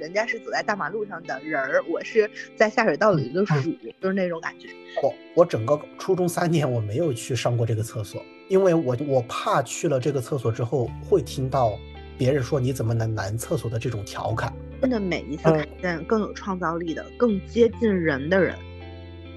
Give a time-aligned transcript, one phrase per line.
[0.00, 3.70] 后人家是走在大马路上的人儿，我是在下水道里的鼠，
[4.00, 4.68] 就是那种感觉。
[5.02, 11.78] 我我整个初中三年我没有去上过这个厕所，因为我我怕去了这个厕所之后会听到
[12.16, 14.52] 别人说你怎么能男厕所的这种调侃。
[14.80, 18.56] 真的每一次看见更有创造力的、更接近人的人，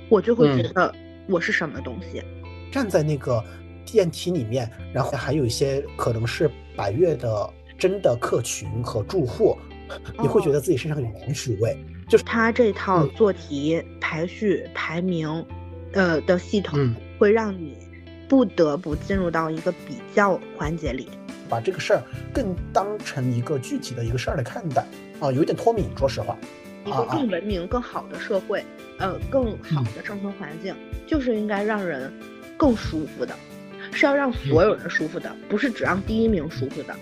[0.10, 0.94] 我就会觉得
[1.28, 2.24] 我是什么东西。
[2.72, 3.44] 站在那个
[3.86, 9.58] 电梯里面，然后还有一些可能是百越的真的客群和住户，
[10.22, 11.78] 你会觉得自己身上有原始味。
[12.10, 15.46] 就是他这套做题、排序、排名，
[15.94, 17.78] 呃的系统，会让你
[18.28, 21.08] 不得不进入到一个比较环节里，
[21.50, 22.04] 把这个事儿
[22.34, 24.86] 更当成一个具体的一个事儿来看待。
[25.20, 26.38] 啊，有点脱敏，说实话。
[26.86, 28.62] 一个更文明、更好的社会，
[29.00, 30.76] 呃，更好的生存环境，
[31.08, 32.12] 就是应该让人
[32.58, 33.34] 更舒服的，
[33.94, 36.94] 是要让所有人舒服的，不是只让第一名舒服的。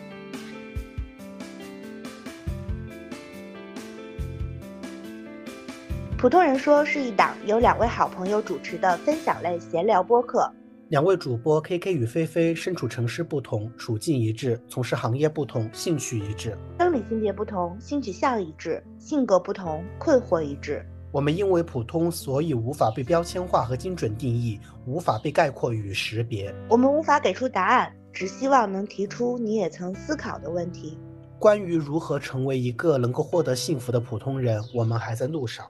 [6.21, 10.47] 普通人说是一档由两位好朋友主持的分享类闲聊播客。
[10.89, 20.85] 两位主播 K K 与菲菲身处城市不同，处境一致；从事行业不同，兴趣一致；生理性别不同，性取向一致；性格不同，困惑一致。
[21.11, 26.53] 我们因为普通，所以无法被标签化和精准定义，无法被概括与识别。
[26.69, 30.99] 我们无法给出答案，只希望能提出你也曾思考的问题。
[31.39, 35.65] 关于如何成为一个能够获得幸福的普通人，我们还在路上。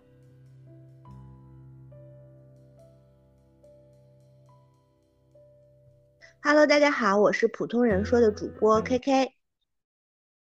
[6.44, 9.32] Hello，大家好，我是普通人说的主播 KK。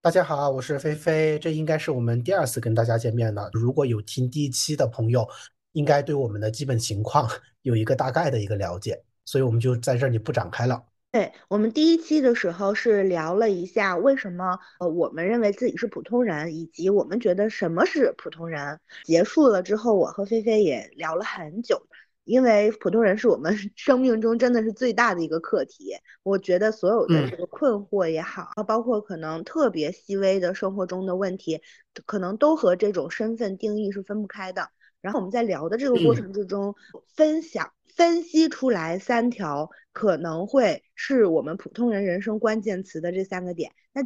[0.00, 1.38] 大家好，我是菲菲。
[1.38, 3.50] 这应该是我们第二次跟大家见面了。
[3.52, 5.28] 如果有听第一期的朋友，
[5.72, 7.28] 应该对我们的基本情况
[7.60, 10.82] 有一个大概的一个了解，所以我们就在这里不展开了。
[11.10, 18.80] 对我们第一期的时候是聊了一下为什么呃我们认为自己是普通人，以及我们觉得什么是普通人。
[19.04, 21.86] 结束了之后，我和菲菲也聊了很久。
[22.24, 31.60] 因为普通人是我们 生命中真的是最大的一个课题，我觉得所有的这个困惑也好，包括可能特别细微的生活中的问题，
[32.06, 34.70] 可能都和这种身份定义是分不开的。
[35.00, 36.76] 然后我们在聊的这个过程之中，
[37.14, 43.72] 分享分析出来三条可能会是我们普通人人生关键词的这三个点。
[43.92, 44.02] 那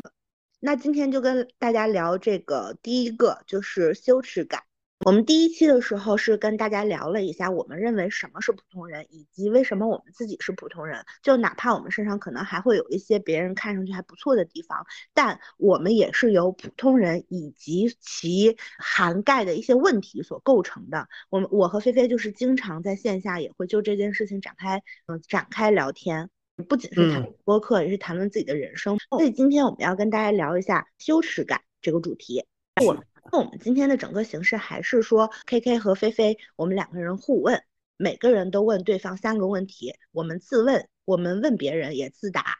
[0.59, 4.63] 那今天就跟大家聊这个第一个，就是羞耻感。
[5.05, 11.05] 我们第一期的时候是跟大家聊了一下，我们认为什么是普通人，以及为什么我们自己是普通人。
[11.23, 21.07] 就哪怕我们身上可能还会有一些别人看上去还不错的地方，但我们也是由普通人以及其涵盖的一些问题所构成的。
[21.29, 26.31] 我们我和菲菲就是经常在线下也会就这件事情展开嗯展开聊天，
[26.69, 28.99] 不仅是谈播客，也是谈论自己的人生。
[29.11, 32.45] 所以今天我们要跟大家聊一下羞耻感这个主题。
[32.85, 33.05] 我。
[33.33, 37.63] 那我们今天的整个形式还是说，K K 和菲菲，我们两个人互问，
[37.97, 42.59] 每个人都问对方三个问题，我们自问，我们问别人也自答。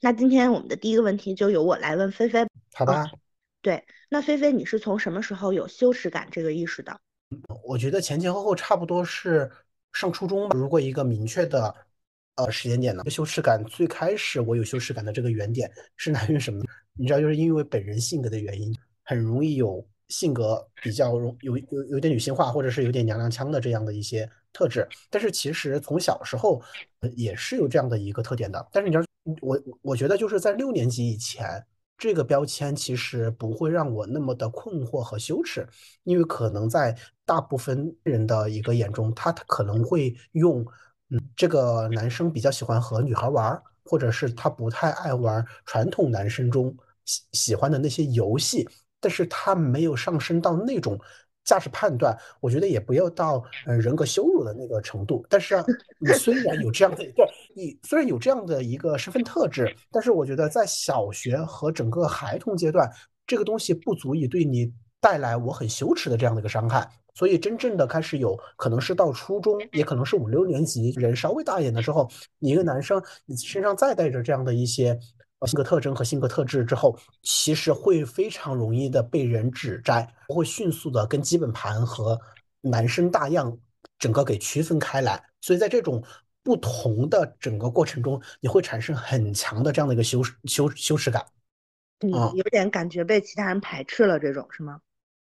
[0.00, 2.46] 那今天我们的第一个问题就由我来问菲菲。
[2.74, 3.10] 好吧。
[3.62, 7.00] 对，那菲菲，你是从什么时候有羞耻感这个意识的？
[7.64, 9.50] 我觉得前前后后差不多是
[9.92, 10.56] 上初中吧。
[10.56, 11.74] 如果一个明确的
[12.36, 16.62] 呃时间点呢，羞耻感最开始我有羞耻感的这个原点是来源于什么？
[16.92, 18.72] 你知道，就是因为本人性格的原因。
[19.06, 24.86] 很容易有性格比较容有有有点女性化，或者是有点娘娘腔的这样的一些特质。
[25.08, 26.62] 但是其实从小时候
[27.16, 28.68] 也是有这样的一个特点的。
[28.70, 29.02] 但是你要，
[29.40, 31.64] 我我觉得就是在六年级以前，
[31.98, 35.66] 这个标签其实不会让我那么的困惑和羞耻，
[36.04, 40.64] 因为可能在大部分人的一个眼中，他可能会用
[41.10, 48.68] 嗯这个男生比较喜欢和女孩玩，或者是他不太爱玩传统男生中喜喜欢的那些游戏。
[49.06, 50.98] 但是他没有上升到那种
[51.44, 55.24] 价值判断，我觉得也不要到呃人格羞辱的那个程度。
[55.30, 55.54] 但是
[56.00, 57.24] 你虽然有这样的， 对
[57.54, 62.90] 你虽然有这样的一个身份特质，但是我觉得在小学和整个孩童阶段，
[63.28, 66.84] 这个东西不足以对你带来我很羞耻的这样的一个伤害。
[67.14, 72.10] 所以真正的开始有可能是到初中，也可能是五六年级，人稍微大一点的时候，
[72.40, 74.98] 你一个男生，你身上再带着这样的一些。
[75.44, 82.18] 性格特征和性格特质之后，其实会非常容易的被人指摘，会迅速的跟基本盘和
[82.62, 83.56] 男生大样
[83.98, 85.22] 整个给区分开来。
[85.42, 86.02] 所以在这种
[86.42, 91.24] 不同的整个过程中，你会产生很强的这样的一个羞羞羞耻感。
[92.00, 94.80] 你有点感觉被其他人排斥了，这种是吗？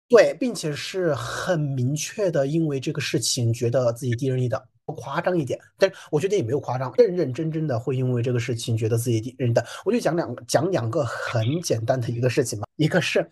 [0.08, 4.62] 对，并且是很明确的，因为这个事情觉得自己低人一等。
[5.00, 9.66] 夸张一点，但是我觉得也没有夸张，认认真真的会因为这个事情觉得自己低人一等。
[9.84, 12.68] 我就讲两个讲两个很简单的一个事情吧。
[12.76, 13.28] 一个是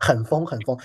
[0.00, 0.76] 很疯很疯。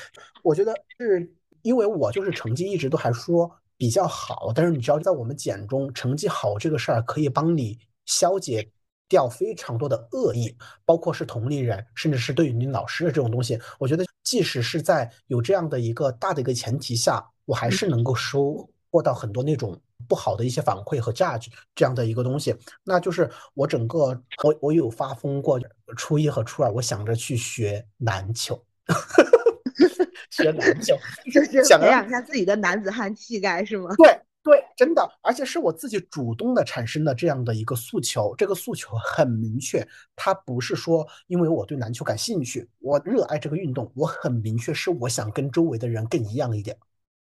[0.43, 1.27] 我觉得是
[1.63, 8.69] 因为我就是成绩一直都还说比较好，但是你知道，在我们简中，成绩好这个事儿可以帮你消解
[9.07, 10.55] 掉非常多的恶意，
[10.85, 13.59] 包括是同龄人，甚至是对于你老师的这种东西。
[13.79, 19.79] 我觉得即使是在有这样的一个大的一个前提下，我还是能够收获到很多那种。
[20.05, 22.53] 不好的一些反馈和 judge 这样的一个东西，
[22.83, 25.57] 那就是我整个我我有发疯过，
[25.95, 28.61] 初一和初二我想着去学篮球，
[30.29, 30.93] 学篮球
[31.33, 33.95] 就是培养一下自己的男子汉气概是吗？
[34.03, 39.87] 对对，真的，而且是我自己主动的产生的这样的一个诉求，这个诉求很明确，
[40.17, 46.77] 它不是说因为我对篮球感兴趣，我热爱这个运动，我很明确是我想跟周围的人更一样一点。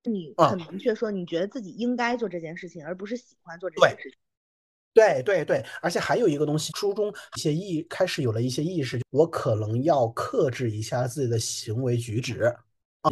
[0.03, 4.19] 你很明确说，你觉得自己应该做这件事情，而不是喜欢做这件事情。
[4.93, 12.53] 对对对，而且还有一个东西，初中一些意开始有了一些意识，我可能要克制一下自己的行为举止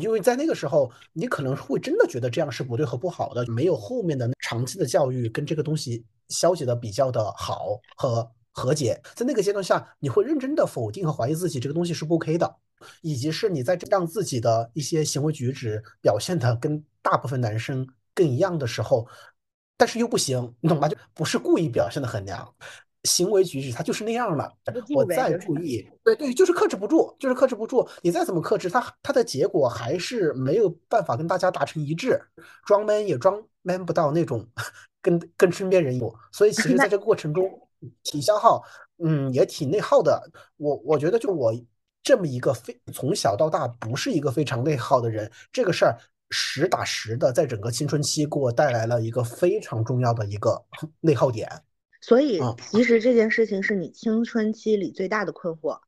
[0.00, 12.56] 因为在那个时候，你可能会真的觉得这样是不对和不好的，没有后面的长期的教育跟这个东西消解的比较的好和和解，在那个阶段下，你会认真的否定和怀疑自己这个东西是不 OK 的。
[13.00, 19.08] 以及是你在让自己的一些行为举止表现的跟大部分男生更一样的时候，
[19.79, 20.87] 但是又不行，你懂吗？
[20.87, 22.55] 就不是故意表现的很娘，
[23.05, 24.53] 行为举止他就是那样了。
[24.95, 27.89] 我再注意，对对，就是克制不住，就是克制不住。
[28.03, 32.21] 你再怎么克制，他他的结果还是没有办法跟大家达成一致，
[32.67, 34.47] 装 man 也装 man 不到那种
[35.01, 36.15] 跟跟身边人有。
[36.33, 37.49] 所以其实在这个过程中
[38.03, 38.62] 挺消耗，
[38.99, 40.31] 嗯，也挺内耗的。
[40.57, 41.55] 我我觉得就我。
[42.07, 45.99] 这么一个非从小到大不是一个非常内耗的人，这个事儿
[46.29, 50.62] 实打实的在整个青春期给我带来了一个非常重要的一个
[51.00, 51.50] 内耗点。
[52.06, 52.39] 所以，
[52.71, 55.79] 其实这件事情是你青春期里最大的困惑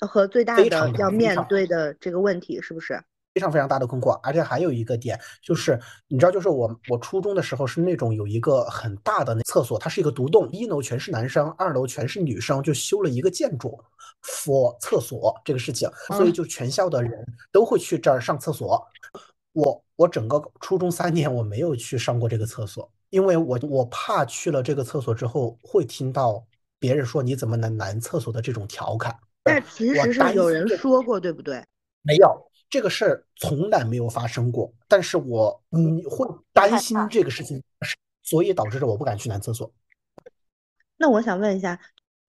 [0.00, 2.98] 和最大的要面对的这个问题，是不是？
[3.34, 5.78] 非常非常大的困惑，而且还有一个点就是，
[6.08, 13.78] 你知道，就是我我初中的时候是那种有一个很大的那厕所，它是一个独栋，一楼全是男生，二楼全是女生，就修了一个建筑
[14.22, 17.22] for 厕所这个事情，所以就全校的人
[17.52, 18.82] 都会去这儿上厕所。
[19.52, 26.44] 我我整个初中三年我没有去上过这个厕所，因为我我怕去了这个厕所之后会听到
[26.78, 29.16] 别人说你怎么能男厕所的这种调侃。
[29.42, 31.64] 但其实是有人说过，对不对？
[32.02, 32.28] 没有。
[32.68, 37.62] 这个事儿从来没有发生过，但是我嗯会担心这个事情，
[38.22, 39.72] 所以导致着我不敢去男厕所。
[40.98, 41.80] 那我想问一下，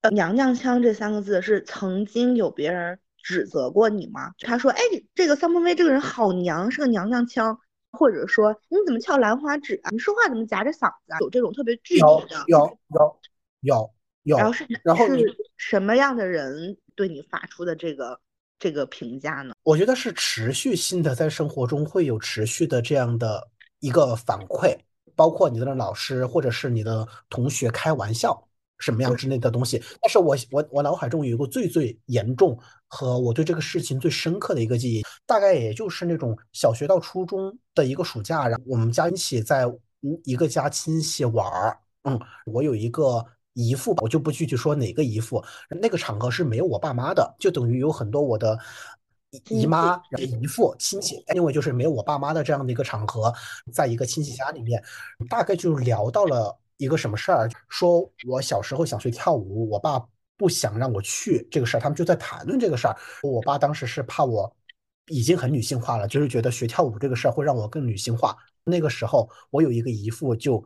[0.01, 4.31] 呃，娘娘腔这三个字是曾经有别人指责过你吗？
[4.39, 4.79] 他说，哎，
[5.13, 7.59] 这个桑鹏飞这个人好娘，是个娘娘腔，
[7.97, 9.89] 或者说你怎么翘兰花指啊？
[9.89, 11.13] 你说话怎么夹着嗓子？
[11.13, 11.17] 啊？
[11.19, 12.43] 有这种特别具体的？
[12.47, 13.19] 有有
[13.61, 13.91] 有
[14.21, 14.37] 有。
[14.37, 18.17] 然后是然后是什么样的人对你发出的这个？
[18.59, 19.53] 这个评价呢？
[19.61, 23.47] 我觉得是持续性的，在生活中会有持续的这样的
[23.81, 24.75] 一个反馈，
[25.15, 28.46] 包括你的老师或者是你的同学开玩笑
[28.79, 29.81] 什么样之类的东西。
[30.01, 32.57] 但是我我我脑海中有一个最最严重
[32.87, 39.65] 和我对这个事情最深刻的一个记忆，大概也就是那种小学到初中的一个暑假，然后我们家一起在
[40.23, 43.25] 一个家亲戚玩儿，嗯，我有一个。
[43.59, 45.43] 姨父，我就不具体说哪个姨父。
[45.81, 48.55] 那个场合是没有我爸妈的，就等于有很多我的
[49.49, 51.23] 姨妈、姨父亲戚。
[51.33, 53.33] 因为就是没有我爸妈的这样的一个场合，
[53.73, 54.79] 在一个亲戚家里面，
[55.27, 60.01] 大概就聊到了一个什么事儿，说我小时候想学跳舞，我爸
[60.37, 62.95] 不想让我去这个事儿，他们就在谈论这个事儿。
[63.23, 64.55] 我爸当时是怕我
[65.07, 68.37] 已经很女性化了，就是觉得学跳舞这个事儿会让我更女性化。
[68.63, 70.63] 那个时候，我有一个姨父就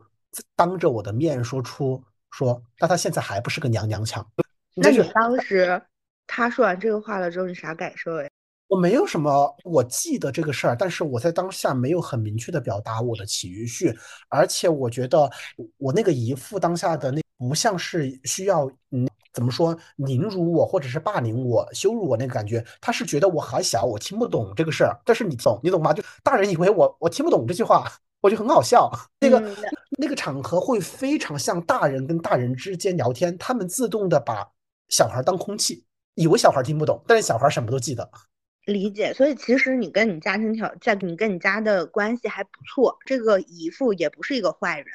[0.56, 2.02] 当着我的面说出。
[2.34, 4.26] 说，那他现在还不是个娘娘腔？
[4.74, 5.82] 那你当时
[6.26, 8.28] 他说完这个话了之后，你啥感受呀？
[8.72, 13.94] 我没有什么，我记得这个事儿，但是我在当下没有很明确的表达我的情绪，
[14.30, 15.30] 而且我觉得
[15.76, 25.92] 我那个姨父当下的那不像是需要嗯怎么说凌辱我或者是霸凌我、羞辱我那个感觉，他是觉得我还小，我听不懂这个事儿，但是你懂，你懂吗？
[25.92, 27.92] 就大人以为我我听不懂这句话。
[28.22, 28.88] 我就很好笑，
[29.18, 29.54] 那个
[29.98, 34.48] 那个场合会非常像大人跟大人之间聊天，他们自动的把
[34.88, 38.08] 小孩当空气，以为小孩听不懂，但是小孩什么都记得。
[38.64, 44.86] 理解，所以其实你跟你家庭条，在你跟你家的关系还不错，这个姨父也不是一个坏人，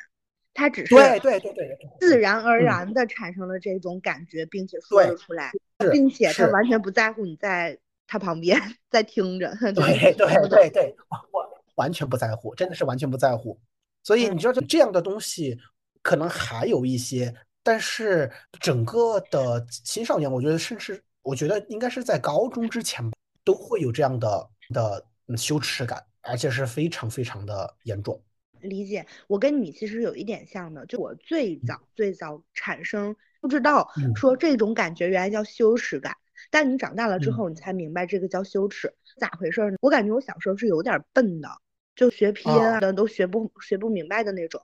[0.54, 5.52] 他只是对对对对，自然而然的产生了这种感觉，并且说了出来，
[5.92, 8.60] 并且他完全不在乎你在他旁边
[8.90, 9.54] 在听着。
[9.60, 10.96] 对对对对，
[11.32, 11.58] 我。
[11.78, 13.56] 完全不在乎，真的是完全不在乎。
[14.02, 15.56] 所以你知道，这这样的东西
[16.02, 17.32] 可能还有一些，
[17.62, 23.08] 但是整个的青少年，我觉得甚至我觉得应该是在高中之前，
[23.48, 28.22] 都会有这样的的羞耻感，而且是非常非常的严重。
[28.60, 36.14] 理解，我跟你其实有一点像的，就我最早最早产生不知道说这种感觉原来叫羞耻感，
[36.52, 39.78] 但你长大了之后你才明白这个叫羞耻，咋回事呢？
[39.80, 41.48] 我感觉我小时候是有点笨的，
[41.96, 44.62] 就学拼音的都学不学不明白的那种。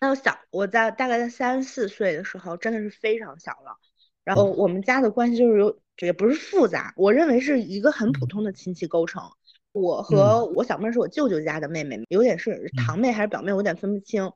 [0.00, 3.76] 那小我在大概在三四岁的时候真的是非常小了，
[4.24, 9.22] 然后我们家的关系就是有也不是复杂，我认为是一个很普通的亲戚构成。
[9.72, 14.30] 我和我小妹是我舅舅家的妹妹，有点是堂妹还是表妹，我有点分不清。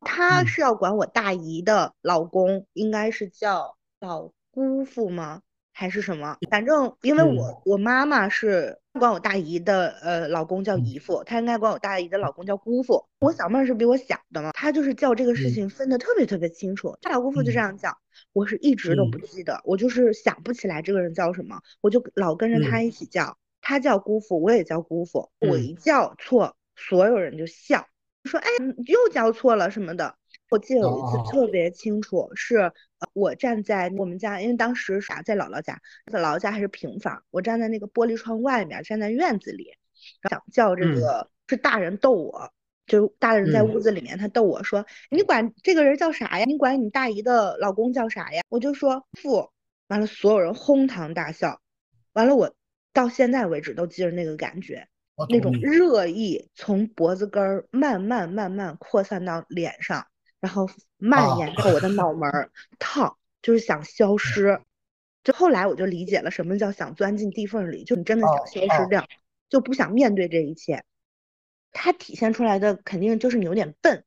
[0.00, 5.42] 她是要管我大姨的老公，应该是叫老姑父吗？
[5.72, 6.36] 还是什么？
[6.50, 13.04] 反正因为我我妈妈是管我大姨的呃老公叫姨父，她应该管我大姨的老公叫姑父。
[13.20, 17.96] 我小妹是比我小的嘛，她就是叫这个事情分得特别特别清楚，大姑父就这样叫，
[18.32, 23.36] 我是一直都不记得，我就是想不起来这个人叫什么，我就老跟着他一起叫。
[23.64, 25.30] 他叫姑父，我也叫姑父。
[25.38, 27.86] 我一叫错，所有人就笑，
[28.24, 28.48] 说：“哎，
[28.88, 30.16] 又叫错了什么的。”
[30.52, 32.70] 我记得有一次特别清楚，是
[33.14, 35.80] 我站在我们家，因为当时啥在姥姥家，
[36.12, 39.72] 在姥姥家还是平房，我站在那个玻璃窗外面，站在院子里，
[40.28, 42.52] 想叫这个是大人逗我，
[42.86, 46.44] 就大人在屋子里面，他逗我说：“你管这个人叫啥呀？
[46.44, 49.50] 你管你大姨的老公叫啥呀？”我就说父，
[49.88, 51.60] 完了所有人哄堂大笑，
[52.12, 52.54] 完了我。
[52.94, 54.86] 到现在为止都记着那个感觉，
[55.30, 60.06] 那种热意从脖子根儿慢慢慢慢扩散到脸上，
[60.42, 60.68] 然后
[60.98, 64.60] 蔓延到我的脑门儿，烫，就是想消失。
[65.22, 69.06] 就后来我就理解了什么叫想钻进地缝里，就你真的想消失掉，
[69.48, 70.82] 就不想面对这一切。
[71.70, 74.04] 它体现出来的肯定就是你有点笨，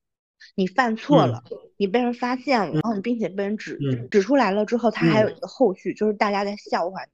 [0.56, 1.42] 你犯错了，
[1.78, 3.80] 你被人发现了，然后你并且被人指
[4.12, 7.12] 指出来了之后，它还有一个后续，就是大家在笑话你。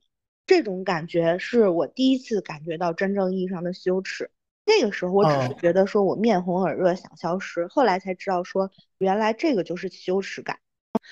[0.47, 4.31] 这种感觉是我第一次感觉到真正意义上的羞耻。
[4.65, 10.58] 那个时候我只是觉得说我面红耳热想消失，后来才知道说原来这个就是羞耻感。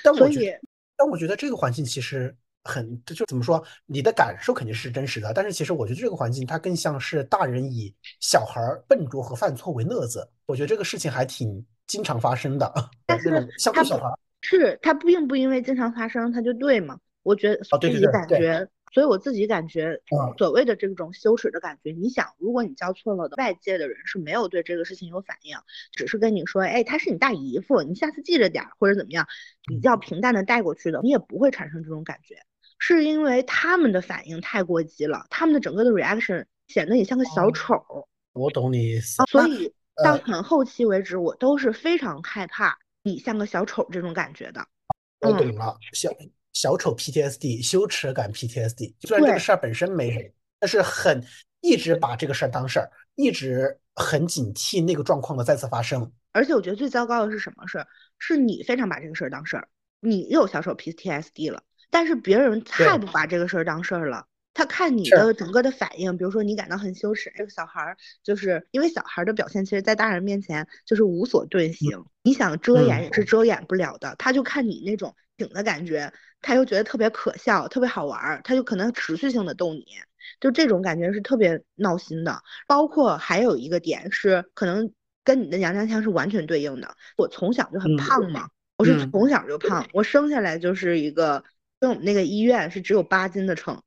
[0.03, 0.51] 但所以，
[0.95, 10.29] 但我觉得这个环境其实很就怎么说，你的感受肯定是真实的，但是其实我觉得这个环境它更像是大人以小孩笨拙和犯错为乐子。
[10.45, 12.71] 我觉得这个事情还挺经常发生的。
[13.07, 16.97] 但是像对小孩，是他并不因为经常发生他就对嘛？
[17.23, 18.67] 我觉得自己感觉。
[18.91, 20.01] 所以我自己感觉，
[20.37, 25.57] 所谓的这种羞耻的感觉，你想，如果你叫错了的，外界的人是没有对这个事情有反应，
[25.91, 29.27] 只是跟你说，哎，他是你大姨夫，你下次记着点儿，或者怎么样，
[29.67, 32.35] 比较平淡的带过去的，你也不会产生这种感觉，
[32.77, 38.07] 是因为他们的反应太过激了，他们的整个的 reaction 显得你像个小丑。
[38.33, 39.23] 我懂你意思。
[39.29, 44.65] 所以到很后期为止，我都是非常害怕你像个小丑这种感觉的。
[45.21, 46.09] 我懂了，小。
[46.59, 50.25] 小丑 PTSD 羞耻感 PTSD，虽然这个事儿本身没什么，
[50.59, 51.25] 但是很
[51.61, 56.11] 一直把这个事儿当事儿，一直很警惕那个状况的再次发生。
[56.33, 57.87] 而且我觉得最糟糕的是什么事儿？
[58.17, 59.69] 是你非常把这个事儿当事儿，
[60.01, 64.25] 你有小丑 PTSD 了，但是别人太不把这个事儿当事儿了。
[64.53, 74.13] 他看你的整个的反应，比如说你感到很羞耻，这个小孩儿就是因为小孩的表现，其实在大人面前就是无所遁形，你想遮掩也是遮掩不了的。
[74.17, 76.11] 他就看你那种挺的感觉。
[76.41, 79.85] 他又觉得特别可笑，特别好玩儿，他就可能持续性的逗你，
[80.39, 82.41] 就这种感觉是特别闹心的。
[82.65, 84.93] 包括还有一个点是，可能
[85.23, 86.95] 跟你的娘娘腔是完全对应的。
[87.17, 91.43] 我从小就很胖嘛，我是从小就胖，我生下来就是一个，
[91.77, 93.81] 跟我们那个医院是只有八斤的秤，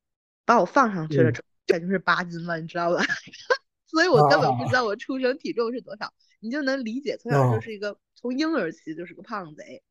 [0.45, 1.33] 把我放上去了，
[1.67, 3.03] 这就是八斤了，你知道吧？
[3.89, 9.83] 所以我根本不知道我出生体重是多少，你就能理解，从小就是一个从婴儿期就是个胖贼。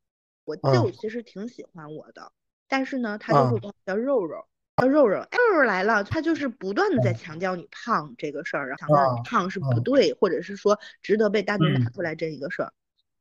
[0.52, 2.32] 我舅其实挺喜欢我的。
[2.68, 4.46] 但是呢，他就是叫肉肉，
[4.78, 12.74] 叫肉肉，肉肉来了，他就是不断的在强调你胖这个事儿，然后强调你胖是不对，或者是说值得被单独拿出来这一个事儿。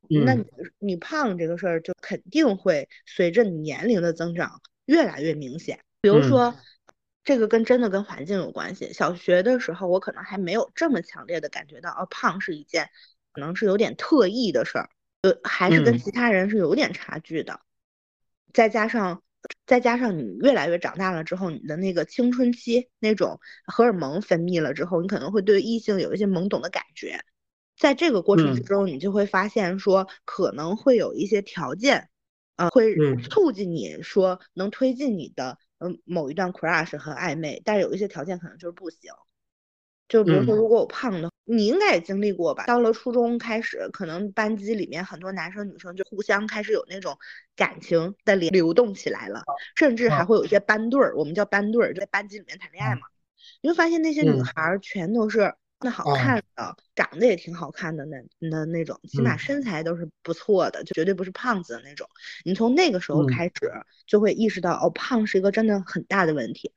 [0.09, 0.45] 那你
[0.79, 5.79] 你胖这个事儿就肯定会随着你年龄的增长越来越明显。
[6.01, 6.55] 比如说，
[7.23, 8.93] 这个跟真的跟环境有关系。
[8.93, 12.89] 小学的时候，我可能还没有这么强烈的感觉到，哦，胖是一件
[13.33, 14.91] 可能是有点特异的事儿，
[15.23, 17.61] 呃，还是跟其他人是有点差距的。
[18.53, 19.23] 再加上。
[19.65, 27.19] 再加上你越来越长大了之后，你的那个青春期那种荷尔蒙分泌了之后，你可能会对异性有一些懵懂的感觉。
[27.79, 32.11] 在这个过程之中，你就会发现说，可能会有一些条件，
[32.57, 39.11] 呃，会促进你说能推进你的嗯某一段 crush 和暧昧，但是有一些条件可能就是不行。
[40.11, 42.67] 就比如说，如果我胖的，你应该也经历过吧？
[42.67, 47.17] 到了初中开始，可能班级里面很多男生女生就互相开始有那种
[47.55, 49.45] 感情的流流动起来了，
[49.77, 53.03] 甚至还会有一些班队儿，我们叫班队儿，就在班级里面谈恋爱嘛。
[53.63, 62.09] 你会发现那些女嗯孩儿全都是那好啊看的，长得也挺好看的那那那种，起码嗯身材都是不错的，就绝对不是胖子的那种。
[62.45, 63.53] 你从那个时候嗯开始
[64.09, 66.73] 就会意识到，哦，胖是一个真的很大的问题。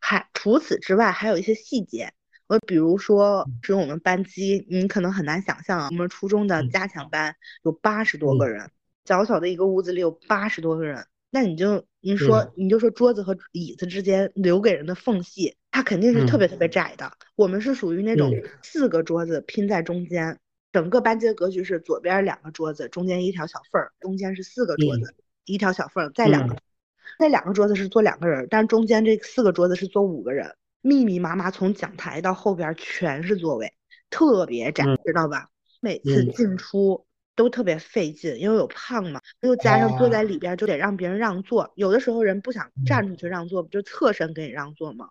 [0.00, 2.14] 还除此之外，还有一些细节。
[2.50, 6.68] 我比如说，只有我们班级，你可能很难想象啊，我们初中的嗯。
[6.68, 8.50] 加强班有八十多个嗯。
[8.50, 8.70] 人，
[9.04, 17.12] 小小的一个屋子里有八十多个人，那你就你说嗯你就说桌子和椅子之间留给人的缝隙，它肯定是特别特别窄的。
[17.36, 20.36] 我们是属于那种嗯四个桌子拼在中间，
[20.72, 25.14] 整个班级的格局是左边两个桌子，中间一条小缝儿，中间是四个桌子，
[25.44, 26.56] 一条小缝儿，再两个。
[27.16, 33.72] 那两个桌子是坐两个人，但中间这四个桌子是坐五个人，密密麻麻从讲台到后边全是座位，
[34.10, 35.48] 特别窄，嗯知道吧？
[35.80, 37.06] 每次嗯进出
[37.36, 45.10] 都特别费劲，因为有胖嘛，又加上坐啊在里边就得让别人让座，有的时候人不想嗯站出去让座，不就侧身给你让座吗？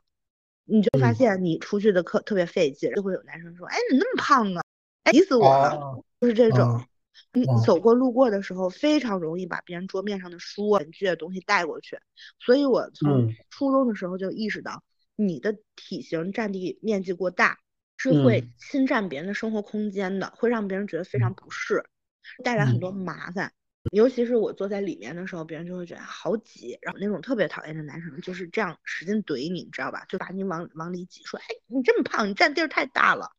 [0.65, 4.61] 你就发嗯现你出去的课特别费劲，就会有男生说：“哎，你那么胖啊，
[5.03, 5.71] 哎，急死我了。
[5.75, 6.59] 哦就是这种。
[6.61, 6.85] 哦
[7.33, 11.99] 你哦走过路过的时候，非常容易把别人桌面上的书啊、文具的东西带过去。
[12.39, 14.81] 所以我从嗯初中的时候就意识到，
[15.21, 17.59] 你的体型占地面积过大，
[17.97, 21.83] 是会嗯侵占别人的生活空间的，会让别人觉得非常不适，
[22.43, 23.51] 带来很嗯多麻烦。
[23.91, 30.05] 尤其是我坐在里面的时候，别人就会觉得好挤，然后那种特别讨厌的男生就是这样使劲怼你，你知道吧？
[30.07, 33.31] 就把你往往里挤，说：“哎，你这么胖，你占地儿太大了，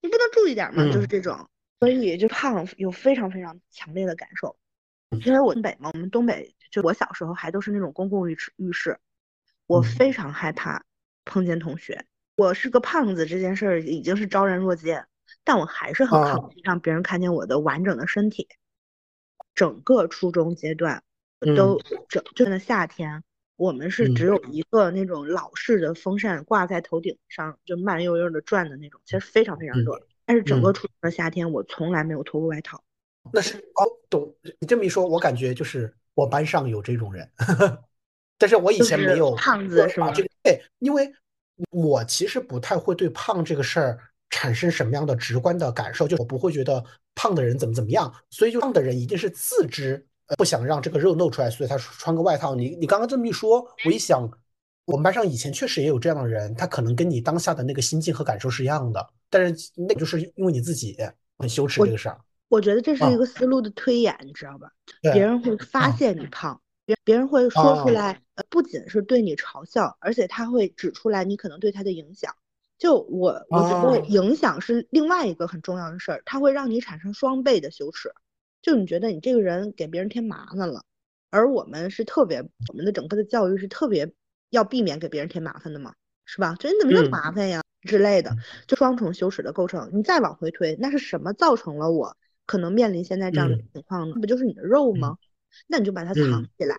[0.00, 1.48] 你不能注意点吗？”就是嗯这种。
[1.80, 4.56] 所以就胖有非常非常强烈的感受，
[5.24, 9.00] 因为我东北嘛，我们东北就我小时候还都是那种公共浴池浴室，
[9.66, 10.84] 我嗯非常害怕
[11.24, 12.04] 碰见同学。
[12.36, 15.04] 我是个胖子这件事儿已经是昭然若揭，
[15.44, 18.48] 但我还是很啊抗拒让别人看见我的完整的身体。
[19.54, 21.02] 整个初中阶段
[21.40, 23.22] 嗯都整就那夏天，
[23.56, 30.06] 我们是只嗯有一个那种老式的风扇挂在头顶上，就慢悠悠的转的那种，其实非常非常嗯热。
[30.24, 32.82] 但是整个嗯初中的夏天，我从来没有脱过外套。
[33.32, 37.30] 那是哦，懂你这么一说，我感觉就是我班上有这种人，
[38.38, 41.12] 但是我以前没有胖子是吧这个对，因为
[41.70, 43.98] 我其实不太会对胖这个事儿
[44.30, 46.82] 产生什么样的直观的感受，就我不会觉得
[47.14, 52.54] 胖的人怎么怎么样，所以就胖的人一定是自知呃不想让这个肉露出来，所以他穿个外套。
[52.54, 54.28] 你你刚刚这么一说，我一想，
[54.86, 60.96] 我们班上以前确实也有这样的人，他可能跟你当下的那个心境和感受是一样的，但是那就是因为你自己
[61.38, 62.18] 很羞耻这个事儿。
[62.48, 64.70] 我觉得这是啊一个思路的推演，你知道吧？
[65.02, 66.60] 对别人会发啊现你胖，
[66.92, 72.34] 别别人会说出啊来，呃，不仅是对你嘲笑，而且他会指出来你可能对他的影响。
[72.78, 78.12] 就我我觉得啊影响是另外一个很重要的事儿，它会让你产生双倍的羞耻。
[78.60, 80.82] 就你觉得你这个人给别人添麻烦了，
[81.30, 84.12] 而我们是特别，我们的整个的教育是特别
[84.50, 86.54] 要避免给别人添麻烦的嘛，是吧？
[86.58, 89.90] 就你怎么那么嗯麻烦呀之类的，就双重羞耻的构成。
[89.92, 94.12] 你再往回推，那是什么造成了我可能面临现在这样的嗯情况呢？
[94.16, 95.16] 那不就是你的肉吗？
[95.66, 96.76] 那你就把它藏嗯起来，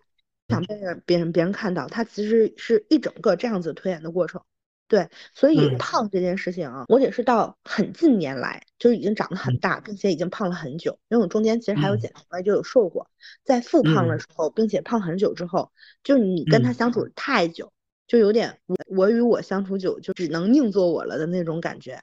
[0.48, 4.42] 不想被人别人别人看到，它其实是一整个这样子推演的过程。
[4.90, 11.00] 对，所以嗯胖这件事情啊，我也是到很近年来，就是已经长得很嗯大，并且已经胖了很久。
[11.10, 13.10] 因为我中间其实还有嗯减肥，就有瘦过，
[13.44, 15.72] 在复胖的嗯时候，并且胖很久之后，
[16.04, 17.72] 就你跟他嗯相处太久，
[18.06, 22.00] 就有点我我与我相处久，就只能宁做我了的那种感觉。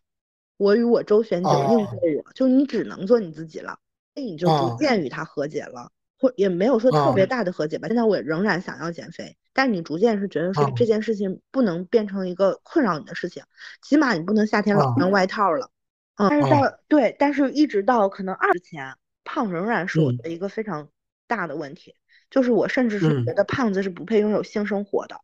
[0.56, 3.78] 我与我周旋久，宁做哦我，就你只能做你自己了，
[4.14, 5.92] 所以你就逐哦渐与他和解了。
[6.20, 7.26] 或也没有说特别哦。
[7.26, 7.88] 大的和解吧。
[7.88, 10.72] 现在我也仍然想要减肥，但是你逐渐是觉得说哦。
[10.76, 13.42] 这件事情不能变成一个困扰你的事情，
[13.82, 14.94] 起码你不能夏天老哦。
[14.98, 15.70] 穿外套了。
[16.16, 20.18] 嗯，但是到哦对，但是一直到可能二十前，胖仍然是我嗯。
[20.18, 20.90] 的一个非常
[21.26, 21.94] 大的问题，
[22.28, 23.24] 就是我甚至是嗯。
[23.24, 25.16] 觉得胖子是不配拥有性生活的，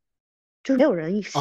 [0.64, 1.38] 就是没有人一起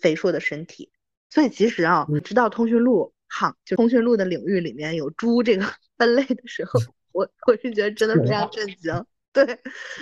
[0.00, 0.90] 肥硕的身体。
[1.28, 2.22] 所以其实啊，嗯。
[2.22, 5.64] 直到通讯录行就通讯录的领域里面有猪这个
[5.98, 6.80] 分类的时候，
[7.12, 9.06] 我我是觉得真的非常震惊。
[9.32, 9.58] 对，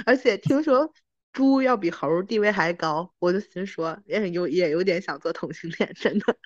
[0.06, 0.90] 而且听说
[1.32, 6.36] 猪要比猴儿地位还高，我就心说也有也有点想做同性恋，真的。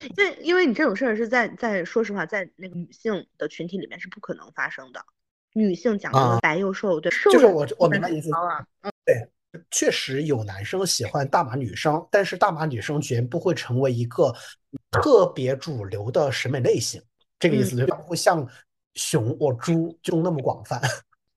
[0.16, 5.02] 因为因为你这种事儿是在在说实话，在那个女性的群体里面是不可能发生的。
[5.54, 8.66] 女性讲究白又瘦，对，瘦就是我我明白意思很高啊，
[9.70, 14.34] 确实有男生喜欢大码女生，但是大码女生绝不会成为一个
[14.90, 17.00] 特别主流的审美类型，
[17.38, 17.96] 这个意思对吧？
[17.96, 18.46] 不会像
[18.94, 20.80] 熊或猪就那么广泛。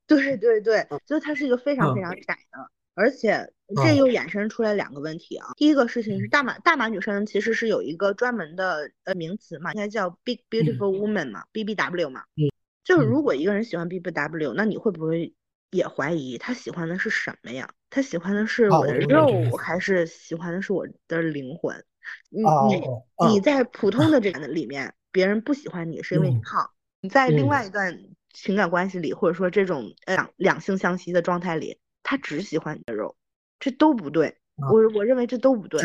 [0.05, 5.49] 对 对对，嗯所以它是一个非常非嗯常窄的，而且这嗯又衍生出来两个问题啊。
[5.57, 12.21] 第一个事情是大码大码女生其实是有一个专门的呃名词嘛，应该叫 big beautiful woman 嘛，BBW 嘛。
[12.35, 12.47] 嗯
[12.83, 15.33] 就是嗯如果一个人喜欢 BBW，那你会不会
[15.71, 17.69] 也怀疑他喜欢的是什么呀？
[17.89, 19.57] 他喜欢的是啊，我的肉，思。
[19.57, 21.83] 还是喜欢的是我的灵魂？
[22.29, 26.65] 你啊你哦你嗯在普通的这 个里面，别人不喜欢你是因为你嗯胖；
[27.07, 27.97] 你在另嗯外一段
[28.33, 33.15] 情感关系里，或者说这种呃两两性相吸的状态里，他只喜欢你的肉，
[33.61, 34.27] 这都不对。
[34.57, 35.81] 啊我我认为这都不对。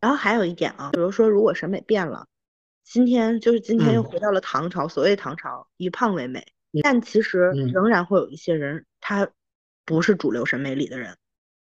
[0.00, 2.28] 然后还有一点啊，比如说如果审美变了，
[2.84, 6.38] 今天就是今天又嗯回到了唐朝，所谓唐朝以胖为美，
[6.70, 9.28] 嗯但其实嗯仍然会有一些人他
[9.84, 11.16] 不是主流审美里的人，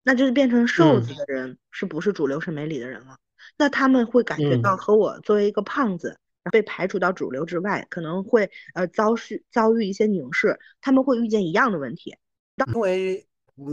[0.02, 3.16] 那就是变成瘦子嗯的人是不是主流审美里的人了？
[3.56, 6.18] 那他们会感觉嗯到和我作为一个胖子
[6.50, 12.16] 被排除到主流之外，可能会呃遭遇遭遇一些凝视，他们会遇见一样的问题。
[12.74, 13.24] 因为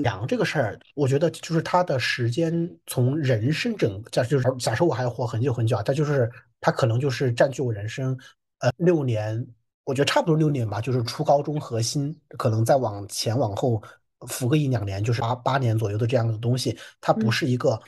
[0.01, 6.29] 凉这个事儿，我觉得就是他的时间从人生整假就是假设我还要活很久很久啊，他就是
[6.61, 8.17] 他可能就是占据我人生
[8.59, 9.45] 呃六年，
[9.85, 13.81] 我觉得差不多六年吧，就是初高中核心，可能再往前往后
[14.27, 17.79] 浮个一两年，就是八八年左右的这样的东西，它不嗯是一个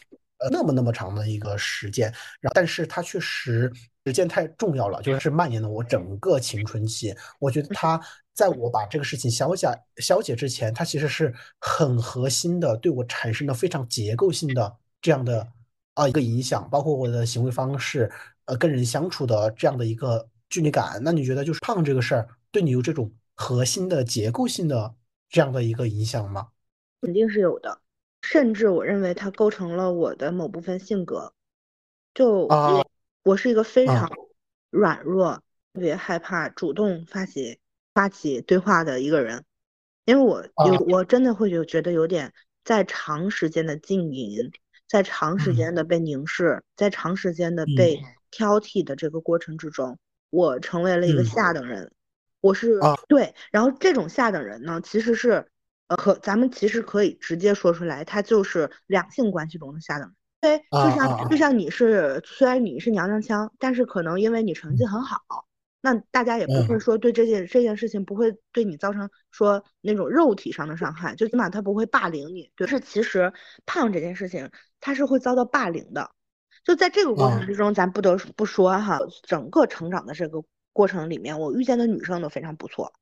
[0.41, 3.71] 呃那么那么长的一个时间，然后但是它确实
[4.05, 7.15] 时间太重要了，就是蔓延了我整个青春期。
[7.39, 8.01] 我觉得它
[8.33, 15.47] 在我把这个事情消解消解之前，它其实是很核心的，对我产生了非常结构性的这样的
[15.93, 18.11] 啊、一个影响，包括我的行为方式，
[18.45, 20.99] 呃，跟人相处的这样的一个距离感。
[21.03, 24.95] 那你觉得就是胖这个事儿对你有这种核心的结构性的
[25.29, 26.47] 这样的一个影响吗？
[27.01, 27.79] 肯定是有的，
[28.21, 31.33] 甚至我认为它构成了我的某部分性格。
[32.13, 32.85] 就啊我
[33.23, 34.09] 我是一个非啊常
[34.69, 35.41] 软弱、
[35.73, 37.59] 特别害怕主动发起
[37.93, 39.45] 发起对话的一个人，
[40.05, 44.51] 因为我有啊我真的会有觉得有点在长时间的静音，
[44.87, 45.55] 在长时嗯。
[45.55, 47.73] 间的被凝视，在长时间的嗯。
[47.75, 49.97] 被挑剔的这个过程之中，
[50.29, 51.25] 我成为了一个嗯。
[51.25, 51.91] 下等人。
[52.41, 52.95] 我是啊。
[53.07, 55.50] 对，然后这种下等人呢，其实是
[55.91, 60.15] 呃可咱们其实可以直接说出来，他就是两性关系中的下等人。
[60.39, 65.19] 对，就啊啊像啊就像你是虽然你是娘娘腔，但是可能因为你成绩很好，
[65.81, 72.49] 那大家也不会嗯说对这件这件事情不会对你造成说那种肉体上的伤害，就起码他不会霸凌你。
[72.55, 73.33] 对，是其实
[73.65, 74.49] 胖这件事情，
[74.79, 76.09] 他是会遭到霸凌的。
[76.63, 82.93] 就在这个过程啊之中，咱不得不说哈，整个成长的这个过程里面，我遇见的女生都非常不错，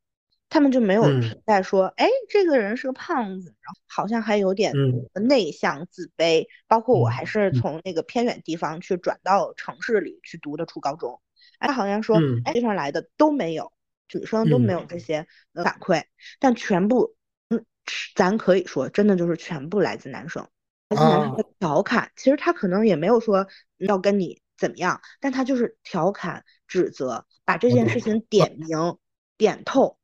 [0.50, 1.22] 她们就没有嗯。
[1.22, 5.08] 存在说，哎，这个人是个胖子，然后好像还有点嗯。
[5.28, 7.54] 内向自卑，包括我嗯还是嗯。
[7.54, 11.22] 从那个偏远地方去转到城市里去读的初高中，
[11.60, 12.42] 哎，好像说，嗯。
[12.44, 13.72] 哎，地方来的都没有，
[14.14, 14.86] 女生都没嗯有。
[14.86, 16.04] 这些呃反馈，
[16.40, 17.16] 但全部，
[17.50, 17.64] 嗯，
[18.16, 20.48] 咱可以说真的就是全部来自男生。
[20.90, 28.98] 来自男生啊的调侃，其实他可能也没有说要跟你怎么样，但他就是调侃、指责，把这件事情点明、
[29.38, 29.99] 点透，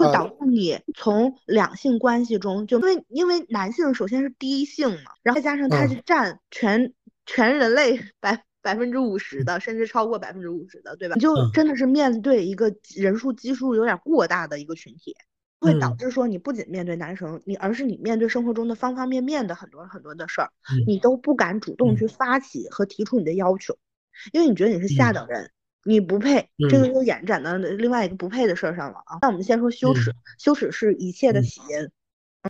[0.00, 6.92] 会啊导致你从两性关系中，就因为因为男性首先是第一性嘛，然后再加上他嗯是占全
[7.26, 11.14] 全人类 百百分之五十的，甚至超过百分之五十的，对吧？
[11.14, 15.14] 你就嗯真的是面对一个人数基数有点过大的一个群体。
[15.62, 23.76] 会导嗯致说你不仅面对男生，你而是你面对生活中的方方面面的很多很多的事儿，嗯你都不敢主动嗯去发起和提出你的要求，
[24.32, 25.50] 因为你觉得你是下嗯等人，
[25.84, 26.48] 你不配。
[26.68, 29.18] 这个嗯又延展到另外一个不配的事儿上了啊。
[29.22, 31.90] 那我们先说羞耻嗯，羞耻是一切的嗯起因。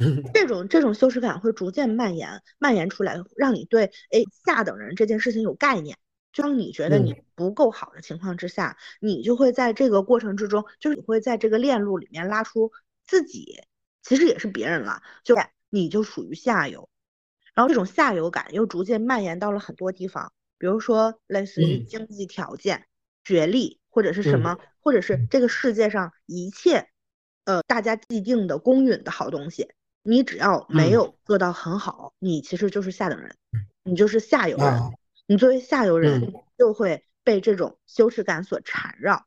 [0.01, 5.97] 嗯这种这种羞耻感会逐渐蔓延，蔓延出来，让你对哎下等人这件事情有概念。
[6.33, 12.71] 就让你觉得你嗯不够好的情况之下，你就会在这个过程之中，就是你会在这个链路里面拉出
[13.05, 13.65] 自己，
[14.01, 15.35] 其实也是别人了，就
[15.71, 16.89] 你就属于下游。
[17.53, 22.87] 然后这种下游感又逐渐蔓延到了很多地方，比如说类似于嗯经济条件、
[23.25, 26.89] 学历或者是什嗯么，或者是这个世界上一切，
[27.45, 29.69] 呃，大家既定的公允的好东西，
[30.03, 30.93] 你只要没嗯。
[30.93, 33.37] 有做到很好，你其实就是下等人，
[33.83, 34.87] 你就是下游人。
[34.87, 34.91] 啊。
[35.27, 39.27] 你作为下游人嗯，就会被这种羞耻感所缠绕，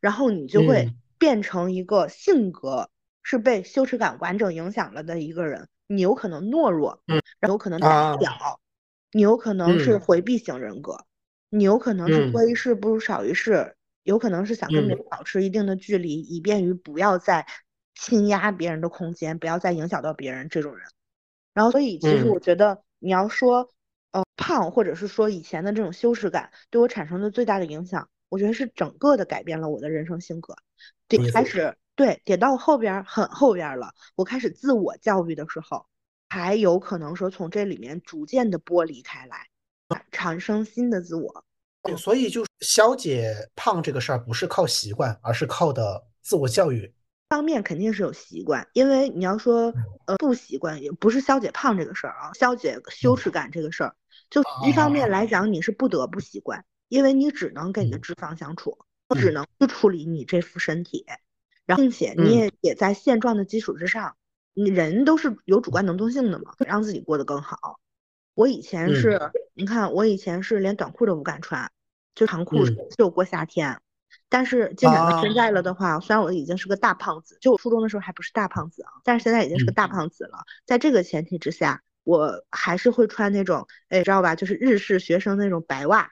[0.00, 0.94] 然后你就会嗯。
[1.18, 2.90] 变成一个性格
[3.22, 5.68] 是被羞耻感完整影响了的一个人。
[5.88, 7.80] 你有可能懦弱，嗯，然后有可能。
[7.80, 7.88] 啊。
[7.88, 8.60] 胆小，
[9.12, 10.00] 你有可能是嗯。
[10.00, 11.04] 回避型人格，
[11.54, 17.46] 你有可能是嗯多一事不如少一事，有可能是想跟别嗯人保持一定的距离，以便于不要再
[17.94, 20.86] 侵压别人的空间，不要再影响到别人这种人。
[21.52, 23.68] 然后，所以其实嗯我觉得你要说，
[24.12, 30.56] 呃，胖或者是说以前的这种羞耻感对我产生的最大的影响，我觉得是整个的改变了我的人生性格。
[31.06, 35.84] 得开始对，点到后边儿很后边儿了，我开始自我教育的时候，
[36.30, 39.48] 才有可能说从这里面逐渐的剥离开来，
[40.10, 41.44] 产生新的自我。
[41.82, 46.92] 对所以就消解胖这个事儿不是靠习惯，而是靠的自我教育。
[47.28, 49.72] 方面肯定是有习惯，因为你要说
[50.06, 53.96] 呃不习惯，也不是消解胖这个事儿啊，消解羞耻感这个事儿，
[54.28, 58.78] 就一方面来讲你是不得不习惯，因为你只能跟你的脂肪相处，
[59.16, 61.06] 只能去处理你这副身体，
[61.64, 64.14] 然后并且你也也在现状的基础之上，
[64.52, 67.80] 你人都是有主观能动性的嘛，让自己过得更好。
[68.34, 69.20] 我以前是，
[69.54, 71.70] 你看我以前是连短裤都不敢穿，
[72.14, 72.64] 就长裤
[72.96, 73.80] 就过夏天。
[74.28, 80.38] 但是进展到现在了的话，虽然我已经是个大胖子，就我初中的时候还不是大胖子啊，但是现在已经是个大胖子了。
[80.64, 84.34] 在这个前提之下，我还是会穿那种，哎，知道吧？
[84.34, 86.10] 就是日式学生那种白袜，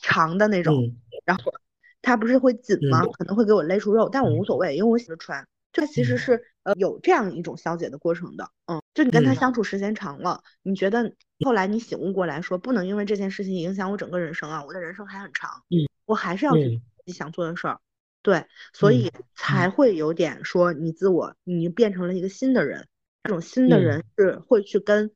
[0.00, 0.92] 长的那种。
[1.24, 1.52] 然后
[2.00, 3.04] 它不是会紧吗？
[3.06, 5.46] 可能会给我勒出肉，但我无所谓，因为我喜欢穿。
[5.72, 8.50] 这其实是呃有这样一种消解的过程的。
[8.66, 11.12] 嗯，就你跟他相处时间长了，你觉得
[11.44, 15.50] 后来你醒悟过来说，不能因为这件事情影响我整个人生啊，我的人生还很长。
[15.70, 16.80] 嗯，我还是要去。
[17.04, 17.80] 自己想做的事儿，
[18.22, 22.86] 对，所以才会有点说你自我，你变成了一个新的人。
[23.24, 25.10] 这种新的人是会去跟，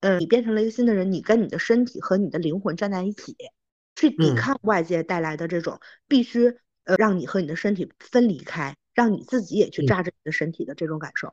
[0.00, 3.36] 呃，你变成了一个新的人，你跟你的身体和你的灵魂站在一起，
[3.94, 11.32] 去抵抗外界带来的这种必须呃让你和你的身体分离开，让你自己也去榨着你的身体的这种感受。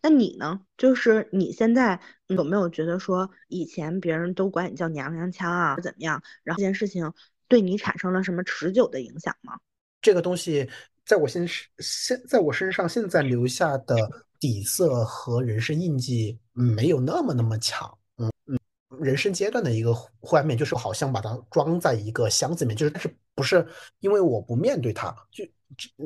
[0.00, 0.60] 那你呢？
[0.76, 6.22] 就是你现在有没有觉得说以前别人都管你叫娘娘腔啊，怎么样？
[6.44, 7.12] 然后这件事情。
[7.48, 9.58] 对你产生了什么持久的影响吗？
[10.00, 10.66] 这个东西
[11.04, 11.46] 在我现
[11.80, 13.94] 现在我身上现在留下的
[14.40, 17.98] 底色和人生印记没有那么那么强。
[18.16, 18.58] 嗯嗯，
[18.98, 23.68] 人生阶段的一个画面就是好像把它装在一个箱子里面，就是但是不是
[24.00, 25.44] 因为我不面对它，就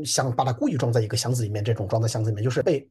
[0.04, 2.88] 想把它故意装在一个箱子里面，这种装在箱子里面就是被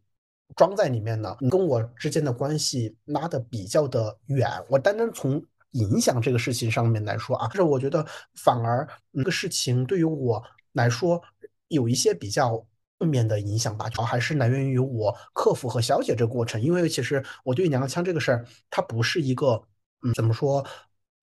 [0.56, 4.50] 装在里面呢，你跟我之间的关系拉的比较的远。
[4.70, 10.42] 我单单从影响这个事情上面来说啊，就是我觉得反而这个事情对于我
[10.74, 11.22] 来说
[11.68, 12.66] 有一些比较
[13.00, 16.62] 正面的影响吧，主要还是来源于我克服和消解这个过程。
[16.62, 19.62] 因为其实我对娘娘腔这个事儿，它不是一个
[20.04, 20.66] 嗯怎么说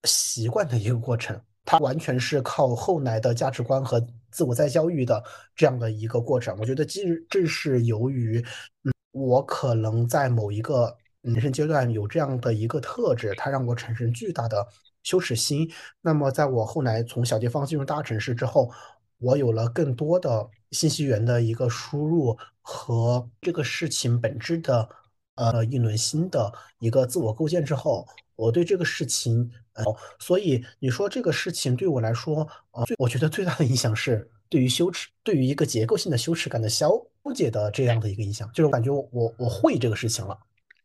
[0.03, 5.23] 习惯的一个过程，它完全是靠后来的价值观和自我再教育的
[5.55, 6.57] 这样的一个过程。
[6.59, 8.43] 我觉得，其实正是由于
[8.83, 10.97] 嗯我可能在某一个。
[11.23, 14.67] 人生阶段有这样的一个特质，它让我产生巨大的
[15.03, 15.71] 羞耻心。
[16.01, 18.69] 那么，在我后来从小地方进入大城市之后，
[19.19, 24.89] 我有了更多的信息源的一个输入和这个事情本质的
[25.35, 29.83] 呃一轮新的一个自我构建之后，我对这个事情呃，
[30.19, 36.91] 所以你说这个事情对我来说，呃，我觉得最大的影响是对于羞耻，对于一个结构性的羞耻感的消
[37.33, 40.37] 解的这样的一个影响，就是我感觉我我会这个事情了。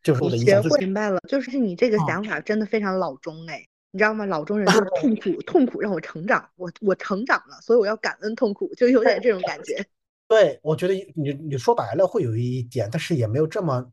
[0.02, 4.24] 就是我的学会明白了，就是你这个想法真的非常老中哎，你知道吗？
[4.24, 9.84] 老中人就是痛苦，痛苦让我成长，我我成长了，所以我要感恩痛苦，就有点这种感觉。
[10.28, 13.90] 对，我觉得你你说白了会有一点，但是也没有这么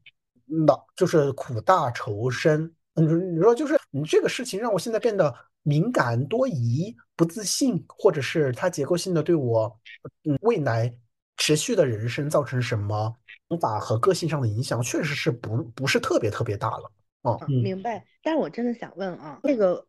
[0.68, 2.72] 老，就是苦大仇深。
[2.96, 9.80] 你你说就是你这个事情让我现在变得敏感多疑、不自信，或者是它结构性的对我
[10.24, 10.94] 嗯未来
[11.38, 13.16] 持续的人生造成什么？
[13.48, 18.04] 想法和个性上的影响确实是不不是特别特别大了哦，明白。
[18.24, 19.86] 但是我真的想问啊，这个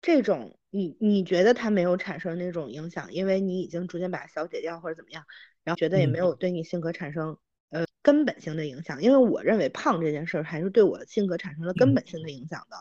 [0.00, 5.24] 这种你你觉得它没有产生那种影响，因为你已经逐渐把它消解掉或者怎么样，
[5.64, 7.36] 然后觉得也没有对你性格产生呃
[8.02, 9.02] 根本性的影响。
[9.02, 12.76] 因为我认为胖这件事儿还是对我性格产生了根本性的影响的。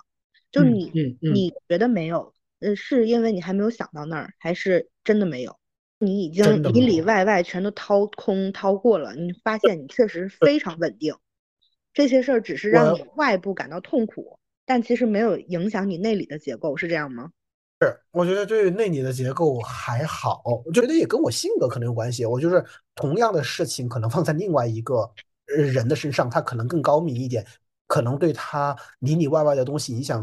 [0.51, 2.33] 就你你觉得没有？
[2.59, 5.57] 呃，是因为你还没有想到那儿，还是真的没有？
[5.97, 11.15] 你已经里里外外全都掏空掏过了，你发现你确实非常稳定，
[11.93, 17.31] 这些事儿只是让你外部感到痛苦，但其实没有影响你内里的结构，是这样吗？
[17.81, 22.25] 是，我觉得对内里的结构还好，我觉得也跟我性格可能有关系。
[22.25, 22.63] 我就是
[22.95, 25.09] 同样的事情，可能放在另外一个
[25.45, 27.45] 人的身上，他可能更高明一点，
[27.87, 30.21] 可能对他里里外外的东西影响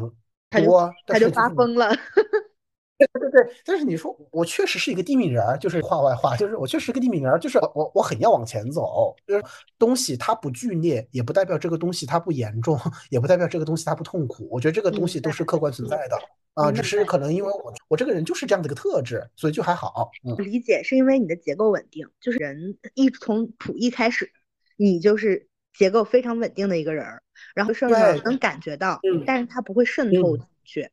[0.50, 1.90] 多，他就发疯了。
[2.98, 9.44] 对对对，但是你说我确实是一个地名人儿，就是话外话，就是我确实是个地名人儿，就是我我很要往前走，就是
[9.78, 12.78] 东西它不剧烈，也不代表这个东西它不严重，
[13.10, 14.48] 也不代表这个东西它不痛苦。
[14.50, 16.18] 我觉得这个东西都是客观存在的
[16.54, 20.10] 啊，只是可能因为我我这个人就是这样的一个特质，所以就还好。
[20.38, 24.30] 理解是因为你的结构稳定，就是人一从普一开始，
[24.78, 27.22] 你就是结构非常稳定的一个人儿，
[27.54, 30.88] 然后事儿呢能感觉到，但是它不会渗透进去。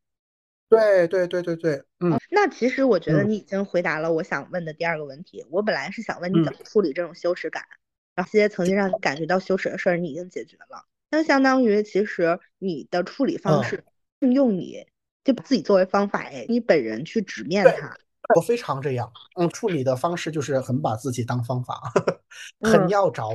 [0.74, 5.46] 对对对对对，嗯，那其实我觉得你已经回答了我想问的第二个问题。
[5.50, 7.64] 我本来是想问你怎么处理这种羞耻感，
[8.16, 13.84] 然后这些曾经让你感觉到羞耻的事儿你已经解决了，那相当于其实你的处理方式
[14.20, 14.86] 用你
[15.24, 17.96] 就把自己作为方法，哎，你本人去直面它，
[18.36, 21.82] 我非常这样，嗯，处理的方式就是很把自己当方法，
[22.62, 23.30] 很要找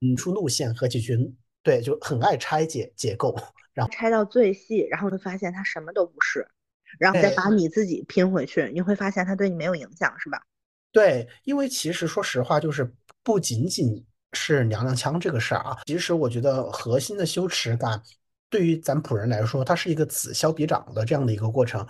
[0.00, 1.16] 嗯出路线和解决，
[1.62, 3.36] 对，就很爱拆解解构，
[3.74, 6.46] 然后拆到最细，然后会发现它什么都不是，
[6.98, 10.40] 然后再把你自己拼回去，你会发现它对你没有影响，是吧？
[10.92, 18.02] 对，因为其实说实话，就是不仅仅是娘娘腔这个事儿啊，其实我觉得核心的羞耻感，
[18.48, 21.86] 对于咱普人来说，它是一个此消彼长的这样的一个过程，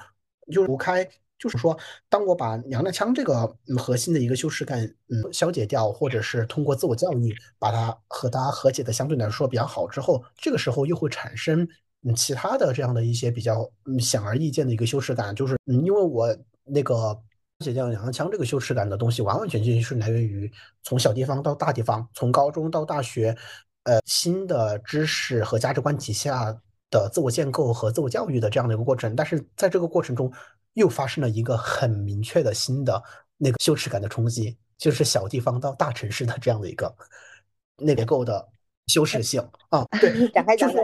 [0.52, 1.08] 就除开。
[1.38, 3.46] 就是说，当我把娘娘腔这个
[3.78, 11.64] 核心的一个羞耻感，嗯，消解掉，或者是通过自我教育把它和它和解的相对来说比较好之后，这个时候又会产生
[12.09, 17.18] 嗯其他的这样的一些比较嗯显而易见的一个羞耻感，就是嗯，因为我那个
[17.61, 20.51] 写掉娘娘腔这个羞耻感的东西，完完全全是来源于
[20.83, 23.37] 从小地方到大地方，从高中到大学，
[23.85, 26.57] 呃，新的知识和价值观体系下
[26.90, 30.33] 的自我建构和自我教育的这样的一个过程，但是在这个过程中。
[30.75, 33.03] 又发生了一个很明确的新的
[33.37, 36.94] 那个羞耻感的冲击，就是小地方到大城市的这样的一个
[37.79, 38.49] 那结构的
[38.87, 39.40] 羞耻性
[39.71, 39.85] 啊。
[40.01, 40.81] 对， 展开讲讲。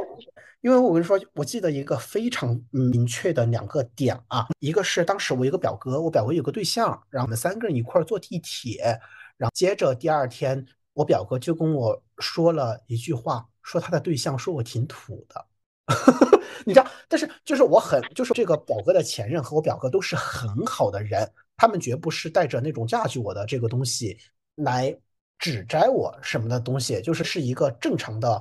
[0.65, 8.99] 因为我跟你说，我记得一个非常明确的两个点啊，一个是当时我有个表哥，我表哥有个对象，然后我们三个人一块儿坐地铁，
[9.37, 15.47] 然后接着第二天，我表哥就跟我说了一句话，说他的对象说我挺土的。
[16.65, 24.19] 你知道，但是就是我很，就是这个表哥的前任和我表哥都是很好的人，他们绝不是带着那种架据我的这个东西
[24.55, 24.99] 来
[25.39, 28.41] 指摘我什么的东西，就是是一个正常的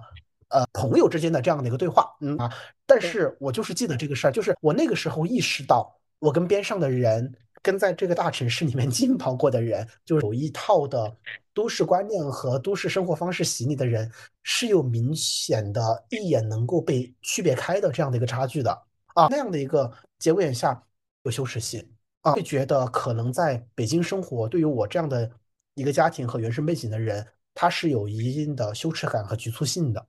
[0.54, 2.50] 呃朋友之间的这样的一个对话，嗯啊，
[2.86, 7.36] 但是我就是记得这个事儿，就是我那个时候意识到，我跟边上的人。
[7.66, 11.16] 跟在这个大城市里面 浸泡过的人，就是有一套的
[11.54, 14.12] 都市观念和都市生活方式洗礼的人，
[14.42, 18.70] 是有明显的一眼能够被区别开的这样的一个差距的
[19.14, 19.28] 啊。
[19.30, 19.90] 那样的一个
[20.20, 20.84] 节骨眼下
[21.22, 21.82] 有羞耻心
[22.24, 25.32] 啊，会觉得可能在北京生活，对于我这样的
[25.76, 30.06] 一个家庭和原生背景的人，他是有一定的羞耻感和局促性的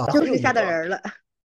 [0.00, 0.12] 啊。
[0.12, 1.00] 就是下等人了，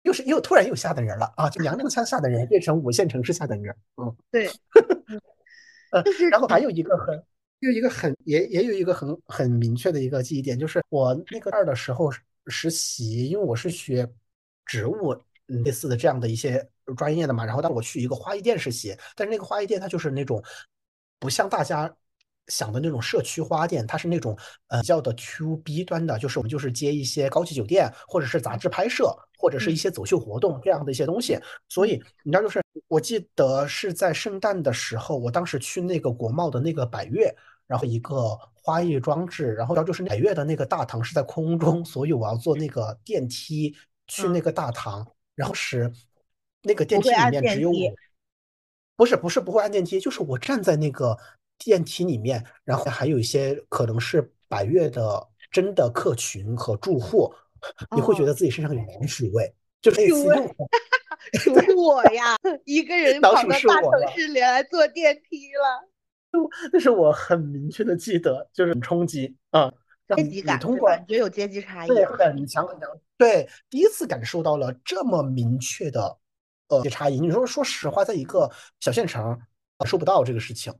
[0.03, 1.49] 又是又突然又下等人了啊！
[1.49, 4.49] 就娘娘腔下等人变成五线城市下等人，嗯，对。
[5.91, 7.23] 呃，然后还有一个很，
[7.59, 12.11] 有一个很，也也有一个很很明确的一个记忆点，就是我那个二的时候
[12.47, 14.09] 实习，因为我是学
[14.65, 20.43] 植物类似的这样的一些专业的嘛，然后当我去一个花艺店实习，但是那个花艺店它就是那种
[21.19, 21.95] 不像大家。
[22.47, 31.39] 想的那种社区花店，它是那种呃叫的 to B 端的，就是我们就是接一些高级酒店，或者是杂志拍摄，或者是一些走秀活动这样的一些东西。
[31.69, 37.33] 所以你知道，就是我记得是在圣诞的时候，我当时去那个国贸的那个百悦，
[37.65, 43.73] 然后一个花艺装置，然后然后就是百悦的那个大堂是在空中，所以我要坐那个电梯
[44.07, 45.89] 去那个大堂，然后是
[46.61, 47.77] 那个电梯里面只有我，
[48.97, 51.17] 不是不是不会按电梯，就是我站在那个。
[51.57, 57.33] 电梯里面，然后还有一些可能是百越的真的客群和住户，
[57.95, 62.35] 你会觉得自己身上有老鼠味，就类似于 是我呀，
[62.65, 63.71] 一个人 跑到大城
[64.15, 65.89] 市里来坐电梯了。
[66.71, 69.71] 那是我很明确的记得，就是冲击啊，
[70.17, 72.89] 阶级感，感觉有阶级差异，对，很强很强。
[73.17, 76.17] 对，第一次感受到了这么明确的
[76.67, 77.19] 呃差异。
[77.19, 79.39] 你说说实话，在一个小县城
[79.77, 80.73] 感受不到这个事情。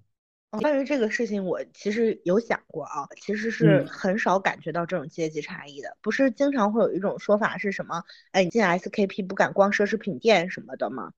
[0.59, 5.97] 关于这个事情，我其实有想过啊，其实是很少感觉到这种阶级差异的。
[6.01, 8.03] 不是经常会有一种说法是什么？
[8.31, 11.11] 哎，你进 SKP 不敢逛奢侈品店什么的吗？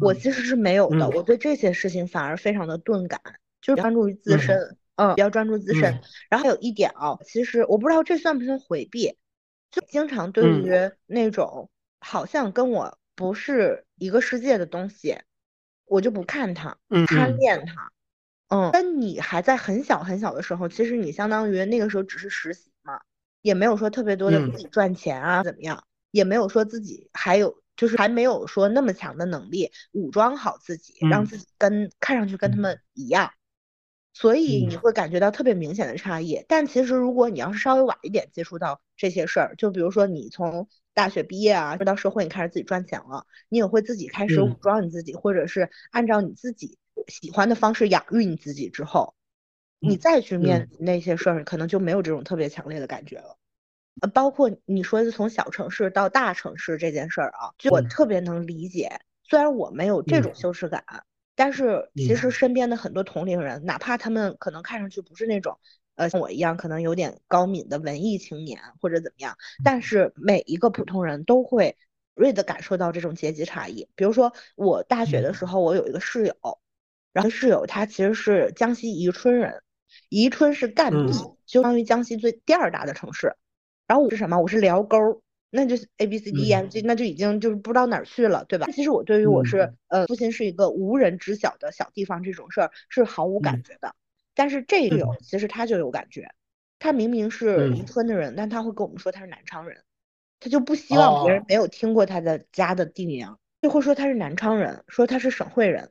[0.00, 1.08] 我其实是没有的。
[1.10, 3.20] 我对这些事情反而非常的钝感，
[3.60, 6.00] 就是专注于自身，嗯，比较专注自身。
[6.28, 9.16] 然后还有一点啊，其实我不知道这算不算回避，
[9.70, 10.70] 就经常对于
[11.06, 15.18] 那种好像跟我不是一个世界的东西，
[15.86, 16.76] 我就不看它，
[17.08, 17.90] 贪恋它。
[18.48, 23.00] 嗯，但你还在很小很小的时候，其实你相当于那个时候只是实习嘛，
[23.42, 25.82] 也没有说特别多的自己赚钱啊怎么样，
[26.12, 33.32] 也没有说自己还有就是还没有说那么强的能力武装好自己，让自己跟看上去跟他们一样，
[34.14, 36.44] 所以你会感觉到特别明显的差异。
[36.46, 46.78] 但其实如果你要是稍微晚一点接触到这些事儿，就比如说你从大学毕业啊，到社会你开始自己赚钱了，你也会自己开始武装你自己，或者是按照你自己。
[47.08, 49.14] 喜欢的方式养育你自己之后，
[49.78, 53.36] 你再去面那些事儿，可能就没有这种特别强烈的感觉了。
[54.00, 59.00] 呃，包括你说的从小城市到大城市这件事儿啊，就我特别能理解。
[59.22, 60.84] 虽然我没有这种羞耻感，
[61.34, 65.58] 但是其实身边的很多同龄人，哪怕他们可能看上去不是那种
[65.94, 71.76] 呃像我一样可能有点高敏的文艺青年或者怎么样，但是每一个普通人都会
[72.14, 73.88] 锐的感受到这种阶级差异。
[73.94, 76.58] 比如说我大学的时候，我有一个室友。
[77.16, 79.62] 然后室友他其实是江西宜春人，
[80.10, 81.06] 宜春是赣嗯。
[81.06, 83.34] 地，相当于江西最第二大的城市。
[83.86, 84.38] 然后我是什么？
[84.38, 88.66] 我是辽沟，那就是 A B C D E F G，那就已经就是不知道哪儿去了，对吧？
[88.70, 93.62] 其实我对于我是呃父亲是一个无人知晓的小地方这种事儿是毫无感嗯。
[93.64, 93.94] 觉的，
[94.34, 96.28] 但是这个其实他就有感觉，
[96.78, 97.86] 他明明是宜嗯。
[97.86, 99.82] 春的人，但他会跟我们说他是南昌人，
[100.38, 101.46] 他就不希望别人哦。
[101.48, 105.90] 没有听过他的家的地名，就会说他是南昌人，说他是省会人。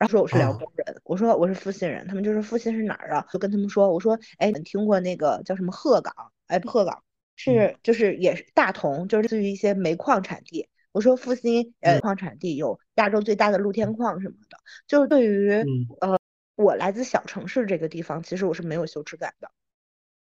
[0.00, 3.26] 然后说我是辽哦沟人，我说我是阜新人，他们就说阜新是哪儿啊？
[3.30, 6.32] 就跟他们说，我说哎，你听过那个叫什么鹤岗？
[6.46, 7.02] 哎，不鹤岗
[7.36, 10.66] 是就是也是大同，就是类似于一些煤矿产地。
[10.92, 15.90] 我说阜新呃嗯矿产地有亚洲最大的露天矿什么的，就是对于嗯。
[16.00, 16.18] 呃
[16.56, 19.50] 我来自小城市这个地方，其实我是没有羞耻感的，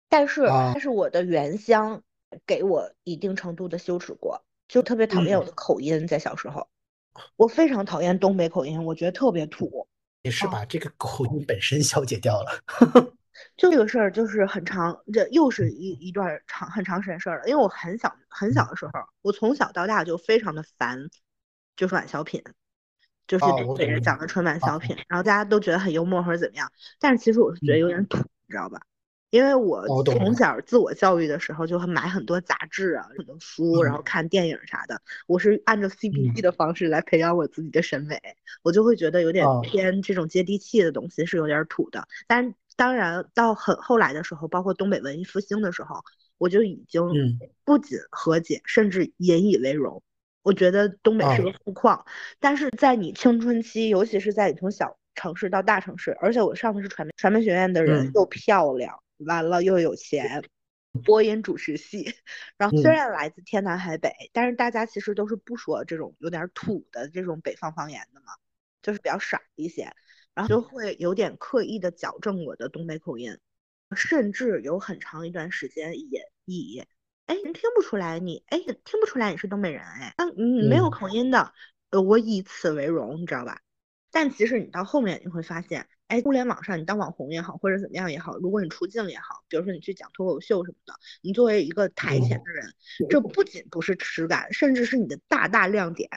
[0.09, 0.73] 但是啊。
[0.73, 2.03] 但是我的原乡
[2.47, 6.69] 给我一定程度的羞耻过，就特别讨厌我的口音，在小时候，
[7.37, 9.87] 我非常讨厌东北口音，我觉得特别土。
[10.23, 12.51] 也是把这个口音本身消解掉了。
[13.57, 17.49] 就这个事儿就是很长，这又是一一段长很长时间事儿了。
[17.49, 18.93] 因为我很小很小的时候，
[19.23, 20.99] 我从小到大就非常的烦，
[21.77, 22.43] 就是晚小品，
[23.27, 28.81] 就是哦东北人讲的春晚小啊品，然后大家都觉得很幽默或者怎么样，但是其实我是觉得嗯有点土，你知道吧？
[29.35, 35.03] 因为我从小自我教育的时候就会买很多杂志啊、很多书，然后嗯看电影啥的。
[35.27, 38.17] 我是按照 CBD 的方式来培养我自己的审美，
[38.63, 42.07] 我就会觉得有点哦偏这种接地气的东西是有点土的。
[42.29, 46.05] 但当然到很后来的时候，包括东北文艺复兴的时候，
[46.39, 50.01] 我就已经嗯不仅和解，甚至引以为荣。
[50.45, 52.07] 我觉得东北是个哦富矿，
[52.39, 60.45] 但是在你青春期，尤其是在你从小城市到大城市，而且我上的是传媒传媒学院的人嗯又漂亮，完了又有钱，
[61.05, 62.15] 播音主持系，
[62.57, 62.93] 然后虽嗯。
[62.93, 68.33] 然来自天南海北，但是大家其实都是不说这种有点土的这种北方方言的嘛，
[68.83, 69.95] 就是比较少一些，
[70.35, 73.39] 然后就会有点刻意的矫正我的东北口音，
[73.95, 76.83] 甚至有很长一段时间也以
[77.27, 80.91] 哎人听不出来你哎听不出来你是东北人哎，那你没有嗯。
[80.91, 81.53] 口音的，
[81.91, 83.61] 呃我以此为荣，你知道吧？
[84.11, 92.73] 但其实你到后面你会发现，哎，互联网上你当网红也好，或者怎么样也好，如果你出镜也好，比如说你去讲脱口秀什么的，你作为一个台前的人，
[93.09, 96.09] 这不仅不是耻感，甚至是你的大大亮点。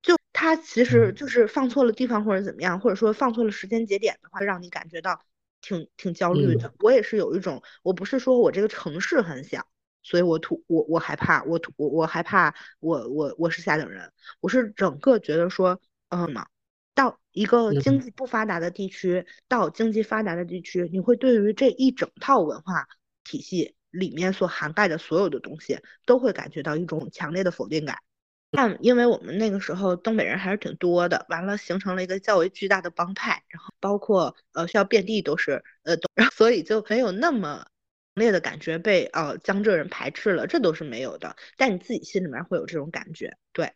[0.00, 5.20] 就他其实就是放错了地方或者怎么样，或者说放错了时间节点的话，让你感觉到
[5.60, 6.72] 挺挺焦虑的。
[6.78, 9.66] 我也是有一种，我不是说我这个城市很小，
[10.02, 16.46] 所以我土我我害怕我土我我害怕我我我是下等人，我是整个觉得说，嗯嘛。
[16.96, 22.88] 到一个嗯经济不发达的地区，到经济发达的地区，你会对于这一整套文化
[23.22, 27.98] 体系里面所涵盖的所有的东西，都会感觉到一种强烈的否定感。
[28.50, 35.96] 但因为我们那个时候东北人还是挺多的，完了形成了一个较为巨大的帮派，然后包括呃学校遍地都是呃，
[36.32, 37.58] 所以就没有那么
[38.14, 41.36] 强烈的感觉被呃江浙人排斥了，这都是没有的。
[41.58, 43.74] 但你自己心里面会有这种感觉，对。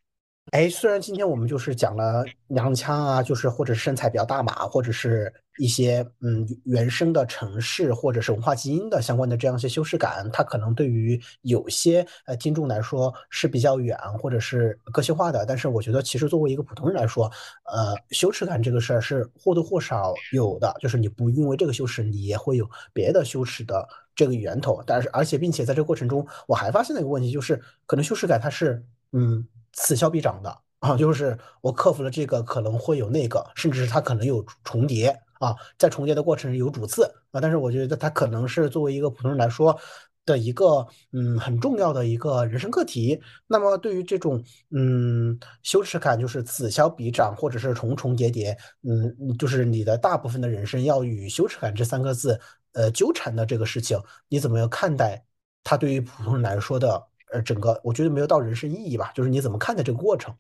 [0.51, 15.46] 哎，虽然今天我们就是讲了娘腔啊，就是或者身材比较大码，或者是一些嗯原生的城市或者是文化基因的相关的这样一些修饰感，它可能对于有些呃听众来说是比较远或者是个性化的。
[15.46, 17.30] 但是我觉得，其实作为一个普通人来说，
[17.72, 24.82] 呃，羞耻感这个事儿是或多或少有的，就是你不因为这个羞耻，你也会有别的羞耻的这个源头。
[24.84, 29.46] 但是而且并且在这个过程中，我还发现了一个问题，就是可能羞耻感它是嗯。
[29.73, 35.09] 此消彼长的啊，就是我克服了这个，可能会有那个，甚至是它可能有重叠
[35.39, 39.79] 啊，在重叠的过程有主次啊，但是我觉得它可能是作为一个普通人来说
[40.25, 43.21] 的一个嗯很重要的一个人生课题。
[43.47, 52.41] 那么对于这种嗯羞耻感，就是此消彼长，或者是重重叠叠，嗯，就是你的大部分的人生要与羞耻感这三个字
[52.73, 55.23] 呃纠缠的这个事情，你怎么样看待
[55.62, 55.77] 它？
[55.77, 57.09] 对于普通人来说的。
[57.33, 60.35] 呃，整个我觉得没有到人生意义吧，就是你怎么看待这个过程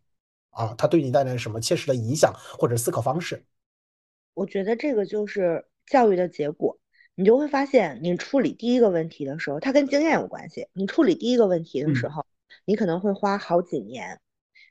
[0.50, 0.74] 啊？
[0.76, 3.44] 它对你带来什么切实的影响或者思考方式？
[4.34, 6.78] 我觉得这个就是教育的结果，
[7.14, 10.68] 你就会发现，你处理第一个问题的时候，它跟经验有关系。
[10.72, 12.26] 你处理第一个问题的时候，嗯、
[12.64, 14.20] 你可能会花好几年，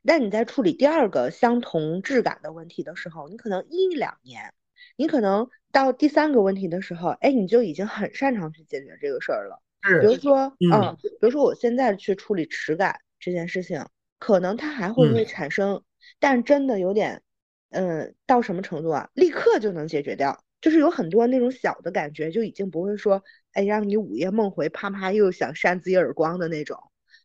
[0.06, 4.54] 但你在处理第二个相同质感的问题的时候，你可能一两年，
[4.96, 9.62] 你可能到第三个问题的时候，哎，你就已经很擅长去解决这个事儿了。
[9.82, 13.86] 比如说，嗯，比如说我现在去处理耻感这件事情，
[14.18, 15.84] 可能它还会不会产生，嗯、
[16.20, 17.22] 但真的有点，
[17.70, 19.10] 嗯，到什么程度啊？
[19.14, 23.24] 立刻就能解决掉，就是有很多那种小的感觉，就已经不会说，
[23.54, 26.78] 哎，让你午夜梦回，啪啪又想扇自己耳光的那种。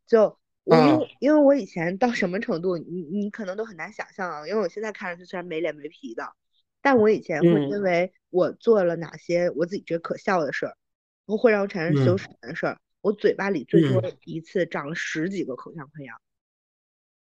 [0.06, 6.32] 就我因为、嗯、因为我以前到什么程度，你你可能都很难想象啊，因为我现在看上去虽然没脸没皮的，
[6.80, 10.76] 但我以前会因为我做了哪些我自己觉得可笑的事儿，
[11.26, 16.16] 会让我产生羞耻感的事儿，我嘴巴里最多一次长了十几个口腔溃疡。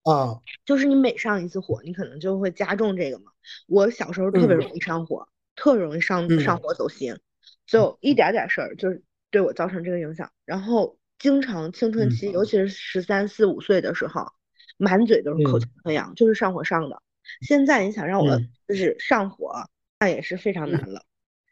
[0.04, 3.32] 啊，就是你每上一次火，你可能就会加重这个嘛。
[3.68, 7.16] 我小时候特别容易上火，特容易上上火走心，
[7.68, 10.32] 就一点点事儿就是对我造成这个影响。
[10.44, 14.26] 然后经常青春期，尤其是十三四五岁的时候，
[14.78, 17.04] 满嘴都是口腔溃疡，就是上火上的。
[17.42, 21.06] 现在你想让我就是上火，那也是非常难了。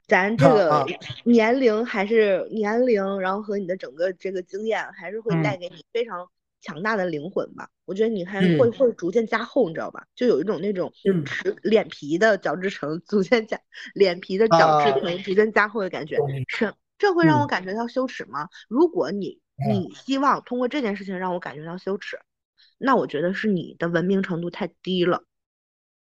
[0.09, 0.85] 咱这个
[1.23, 6.27] 年龄还是年龄，然后和你的整个这个经验，还是会带给你非常。
[6.61, 10.05] 强大的灵魂吧，我觉得你还会会逐渐加厚，你知道吧？
[10.13, 10.91] 就有一种那种
[11.25, 13.57] 齿脸皮的角质层逐渐加，
[13.93, 16.17] 脸皮的角质层逐渐加厚的感觉。
[16.49, 18.49] 是，这会让我感觉到羞耻吗？
[18.67, 19.39] 如果你
[19.69, 22.19] 你希望通过这件事情让我感觉到羞耻，
[22.77, 25.23] 那我觉得是你的文明程度太低了。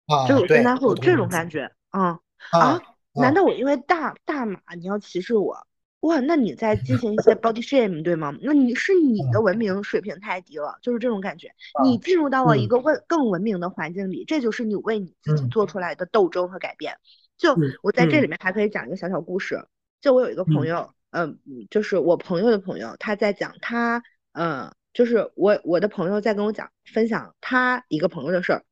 [0.07, 1.71] 啊，就我现在会有这种感觉。
[1.91, 2.19] 啊
[2.51, 2.81] 啊！
[3.21, 5.65] 难道我因为大大码你要歧视我？
[6.01, 8.33] 哇，那你在进行一些 body shame 对吗？
[8.41, 11.51] 那你是你的文明水平太低了，就是这种感觉。
[11.83, 16.95] 你进入到了一个文更文明的环境里，这就是你为你自己做出来的斗争和改变。
[17.37, 19.61] 就我在这里面还可以讲一个小小故事。
[19.99, 21.37] 就我有一个朋友，嗯，
[21.69, 24.01] 就是我朋友的朋友，他在讲他，
[24.31, 28.63] 嗯，就是我我的朋友在跟我讲分享他一个朋友的事儿，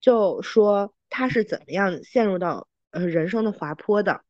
[0.00, 4.22] 就说他是怎么样陷入到呃人生的滑坡的。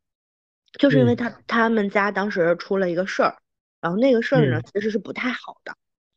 [0.79, 3.39] 就是因为他他们家当时出了一个事儿，
[3.81, 5.75] 然后那个事儿呢其实是不太好的，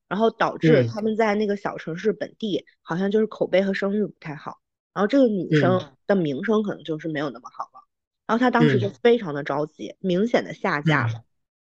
[0.09, 4.59] 然后导致他们在那个小城市本地好像就是口碑和声誉不太好，
[4.93, 7.87] 然后这个女生的名声可能就是没有那么好了，
[8.27, 11.23] 然后他当时就非常的着急，明显的下嫁了，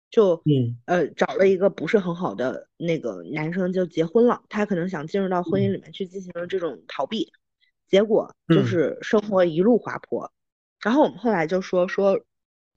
[0.09, 0.41] 就
[0.85, 7.33] 呃找了一个不是很好的那个男生就结婚了，他可能想进入到婚姻里面去进行这种逃避，
[7.85, 10.31] 结果就是生活一路滑坡，
[10.81, 12.19] 然后我们后来就说说。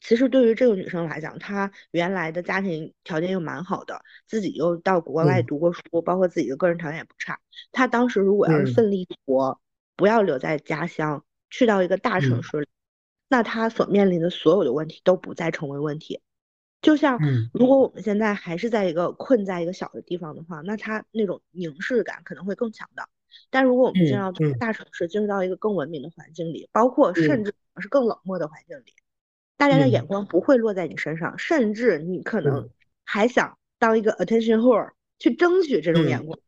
[0.03, 7.39] 其实对于这个女生来讲，她原来的家庭条件又蛮好的，自己又到国外读过书，包括自己的个人条件也不差。
[7.71, 9.61] 她当时如果要是奋力一搏，
[9.97, 12.67] 不要留在家乡，去到一个大城市，
[13.29, 16.23] 那她所面临的所有的问题都不再成为问题。
[16.81, 17.19] 就像
[17.53, 23.07] 如果我们现在还是在一个困在一个小的地方的话，那她那种凝视感可能会更强的。
[23.49, 28.93] 但如果我们进入到大城市，进入到一个更文明的环境里，包括甚至是更冷漠的环境里。
[29.57, 32.69] 大家的眼光不会落在你身上，甚至你可能
[33.05, 36.39] 还想当一个 attention whore 去争取这种眼光，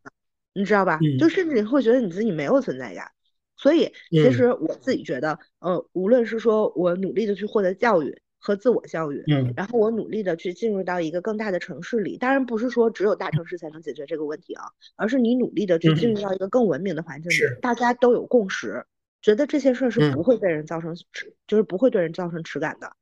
[0.54, 0.98] 你知道吧？
[1.18, 3.10] 就甚至你会觉得你自己没有存在感。
[3.56, 14.64] 所以其实我自己觉得，呃，无论是说我努力的去获得教育和自我教育，嗯，然后我努力的去进入到一个更大的城市里，当然不是说只有大城市才能解决这个问题啊，
[14.96, 18.84] 而是你努力的去进入到一个更文明的环境里，大家都有共识，
[19.22, 22.92] 觉得这些事儿是不会被人造成耻，就是不会对人造成耻感的。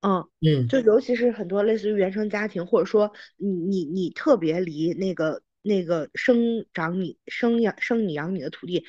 [0.00, 8.84] 嗯嗯，就尤其是很多类似于原生家庭，或者说你你你特别离那个那个生长你生养生你养你的土地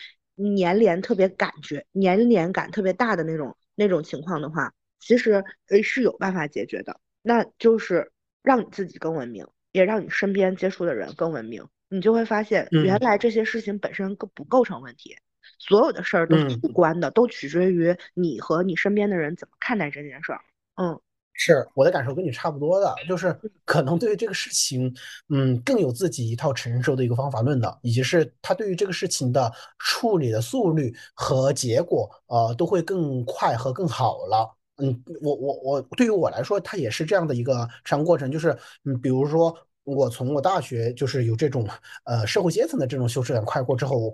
[0.57, 15.17] 粘连特别感觉粘连感特别大的那种那种情况的话，其实呃是有办法解决的，那就是让你自己更文明，也让你身边接触的人更文明，你就会发现原来这些事情本身构不构成问题，
[15.59, 20.39] 所有的事儿都是主观的，都取决于你和你身边的人怎么看待这件事儿。
[20.75, 20.99] 嗯，
[21.33, 24.93] 是我的感受跟你差不多的，就是可能对于这个事情，
[25.29, 34.57] 嗯，更有自己一套成熟的一个方法论的，以及是他对于这个事情的处理的速率和结果，呃，都会更快和更好了。
[34.81, 41.67] 嗯，我我我对于我来说，它也是这样的一个成长过程，就是嗯，比如说我从我大学就是有这种
[42.05, 44.13] 呃社会阶层的这种羞耻感快过之后。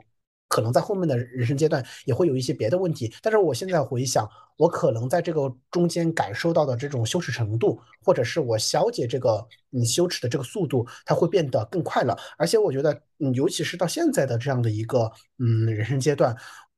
[0.49, 12.17] 可能在后面的人生阶段也会有一些别的问题，但是我现在回想，我可能在这个中间感受到的这种羞耻程度，或者是我消解这个嗯羞耻的这个速度，它会变得更快了。
[12.37, 16.33] 而且我觉得，嗯，尤其是到现在的这样的一个嗯人生阶段，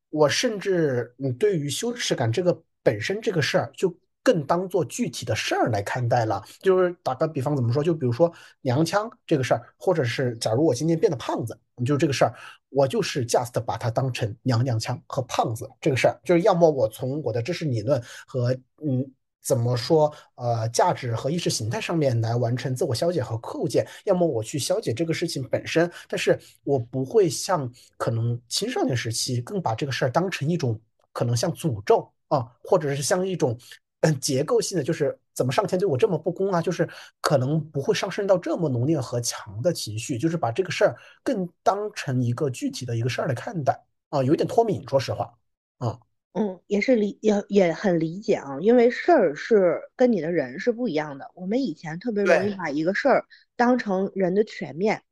[0.10, 3.96] 我甚至嗯对于羞耻感这个本身这个事儿就。
[4.22, 7.82] 更当做具体的事儿来看待了，就是打个比方，怎么说？
[7.82, 12.36] 就比如说娘腔这个事儿，或者是假如我今天变得胖子，就这个事儿，
[12.68, 18.52] 我就是 just 把它当成娘娘腔和胖子这个事儿，就是要么我从我的知识理论和
[18.86, 19.10] 嗯
[19.42, 30.80] 怎么说呃价值和意识形态上面来完成自我消解和构建，要么我去消解这个事情本身，但是我不会像可能青少年时期更把这个事儿当成一种
[31.14, 33.60] 可能像诅咒啊，或者是像一种。
[34.02, 36.62] 嗯，结构性的就是怎么上天对我这么不公啊？
[36.62, 36.88] 就是
[37.20, 43.78] 可能不会上升到这么浓烈和强的情绪，就是把这个事儿更当成一个具体的一个事儿来看待
[44.08, 45.38] 啊，有点脱敏，说实话
[45.80, 46.00] 啊。
[46.32, 51.30] 嗯，也是理也也很理解啊，因为事儿是跟你的人是不一样的。
[51.36, 53.26] 我们以前特别容易把一个事儿
[53.58, 55.04] 当成人的全面，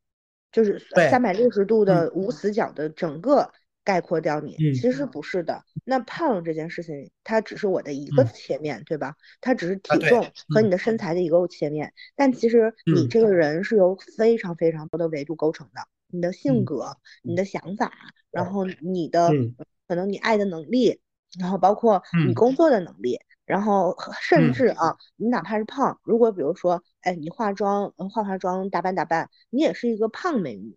[0.49, 3.51] 就是对三百六十度的嗯无死角的整个
[3.87, 5.63] 概括掉你，嗯其实不是的。
[5.85, 8.27] 那胖这件事情，它只是我的一个嗯。
[8.33, 9.15] 切面，对吧？
[9.39, 13.07] 它只是体重和你嗯的身材的一个切面，但其实你嗯。
[13.07, 17.37] 这个人是由非常非常多的维度构成的，你的性嗯格、你嗯。
[17.37, 17.93] 的想法，
[18.31, 19.55] 然后你的嗯。
[19.87, 20.99] 可能你爱的能力。
[21.39, 22.33] 然后包括你嗯。
[22.33, 24.53] 工作的能力，然后甚嗯。
[24.53, 30.75] 至啊，你哪怕是胖，如果比如说，哎，你化妆、呃化化妆、打扮打扮，你也是一个胖美女，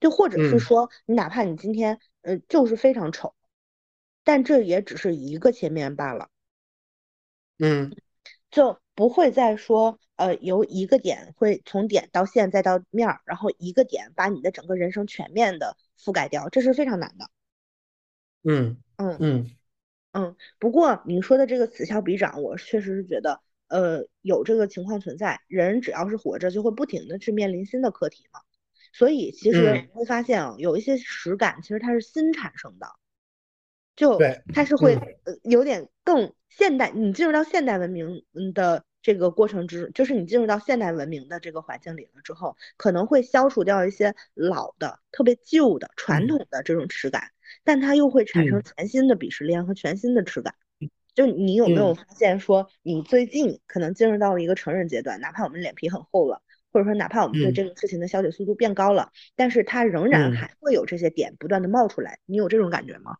[0.00, 0.60] 就或者是嗯。
[0.60, 3.34] 说，你哪怕你今天呃就是非常丑，
[4.24, 6.28] 但这也只是一个切面罢了，
[7.58, 7.90] 嗯
[8.50, 17.30] 就不会再说呃由一个点会从点到线再到面儿，然后一个点把你的整个人生全面的覆盖掉，这是非常难的。
[18.44, 19.16] 嗯嗯。
[19.20, 19.50] 嗯
[20.12, 25.40] 嗯，不过你说的这个此消彼长，我确实是觉得，呃，有这个情况存在。
[25.46, 28.40] 人只要是活着，就会不停的去面临新的课题嘛。
[28.92, 32.86] 所以其实嗯你会发现啊，有一些实感其实它是新产生的，
[33.96, 36.90] 就对它是会嗯呃有点更现代。
[36.94, 47.30] 你进入到现代文明嗯的这个过程之，就是你进入到现代文明的这个环境里了之后，可能会消除掉一些老的、特别旧的、传嗯统的这种耻感。
[47.64, 50.54] 但它又会产生嗯全新的鄙视链和全新的耻感。
[51.14, 56.42] 就你有没有嗯发现说，你最近可能进入到了一个成人阶段，哪怕我们脸皮很厚了，
[56.72, 62.18] 或者说哪怕我们对嗯这个事情的消解速度变高了，但是它仍然嗯还会有这些点不断的冒出来。
[62.26, 63.16] 你有这种感觉吗？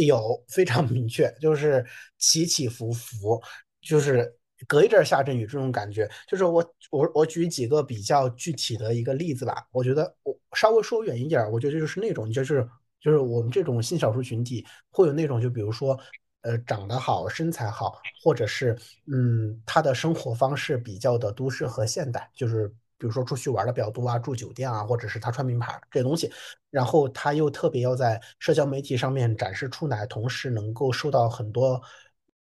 [0.00, 1.84] 有非常明确，就是
[2.16, 3.42] 起起伏伏，
[3.80, 4.32] 就是
[4.68, 6.08] 隔一阵儿下阵雨这种感觉。
[6.28, 12.64] 就是我我我举几个比较具体的一个例子吧，我觉得我稍微说远一点儿，我觉得就是那种就是
[13.00, 15.98] 就是我们这种新少数群体会有那种就比如说
[16.42, 22.68] 呃长得好、身材好，或者是嗯他的生活方式比较的都市和现代，就是
[22.98, 26.30] 比如说出去玩的比较多啊，住酒店啊，或者是他穿名牌这些东西。
[26.70, 31.80] 然后他又特别要在社交媒体上面展示出来，同时能够受到很多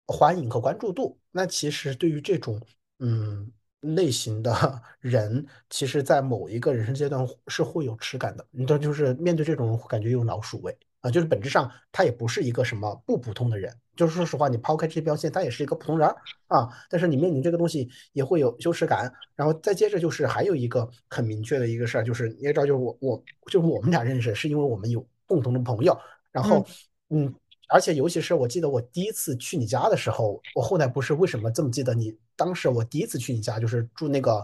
[0.05, 1.19] 欢迎和关注度。
[1.31, 2.61] 那其实对于这种
[2.99, 4.51] 嗯类型的
[4.99, 8.45] 人，其实在某一个人生阶段是会有耻感的。
[8.51, 13.73] 你知道，就是面对这种，感觉有老鼠味啊，就是本质上他也不是一个什么不普通的人。
[13.95, 16.15] 就是说实话，你抛开这些标签，他也是一个普通人儿
[16.47, 16.69] 啊。
[16.89, 25.97] 但是你面临这个东西也会有羞耻感，然后再接着就是还有一个很明确的一个事儿，就是你也知道，就是我我就是我们俩认识，是因为我们有共同的朋友，
[26.31, 26.65] 然后
[27.09, 27.33] 嗯，
[27.67, 32.17] 而且尤其是我记得我第一次去你家的时候，我后来不是为什么这么记得你？
[32.37, 34.43] 当时我第一次去你家，就是住那个。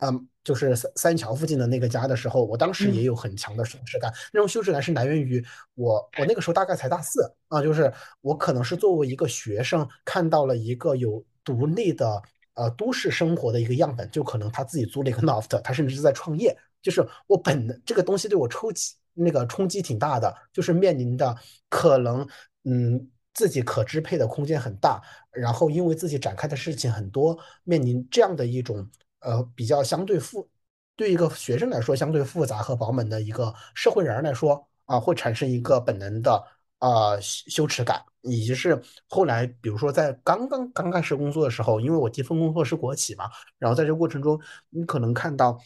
[0.00, 4.10] 嗯，就是三三桥附近的那个家的时候，我当时也有很强的羞耻感。
[4.32, 5.44] 那种羞耻感是来源于
[5.74, 7.92] 我，我那个时候大概才大四啊，就是
[8.22, 12.22] 我可能是作为一个学生看到了一个有独立的
[12.54, 16.56] 呃都市生活的一个样本，就可能他自己租了一个 loft，他甚至是在创业。
[16.80, 21.36] 就是我本能这个东西对我冲击那个冲击挺大的，就是面临的
[21.68, 22.26] 可能
[22.64, 28.88] 嗯自己可支配的空间很大，然后因为自己展开的事情很多，面临这样的一种。
[29.20, 30.48] 呃，比较相对复，
[30.96, 36.44] 对一个学生来说相对复杂和饱满的一个社会人来说啊，会产生一个本能的
[36.78, 44.40] 啊羞耻感，以及是后来，比如说在刚刚刚开始工作的时候，因为我第一份工作是国企嘛，然后在这个过程中，
[44.70, 45.58] 你可能看到。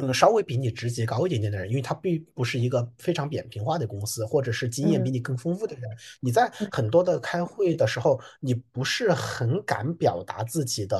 [0.00, 5.90] 嗯，稍微比你职级高一点点的人，因为他并不是一个非常扁平化的公司，或者是经验比你更丰富的人，
[6.20, 10.96] 你在很多的开会的时候，你不是很敢表达自己的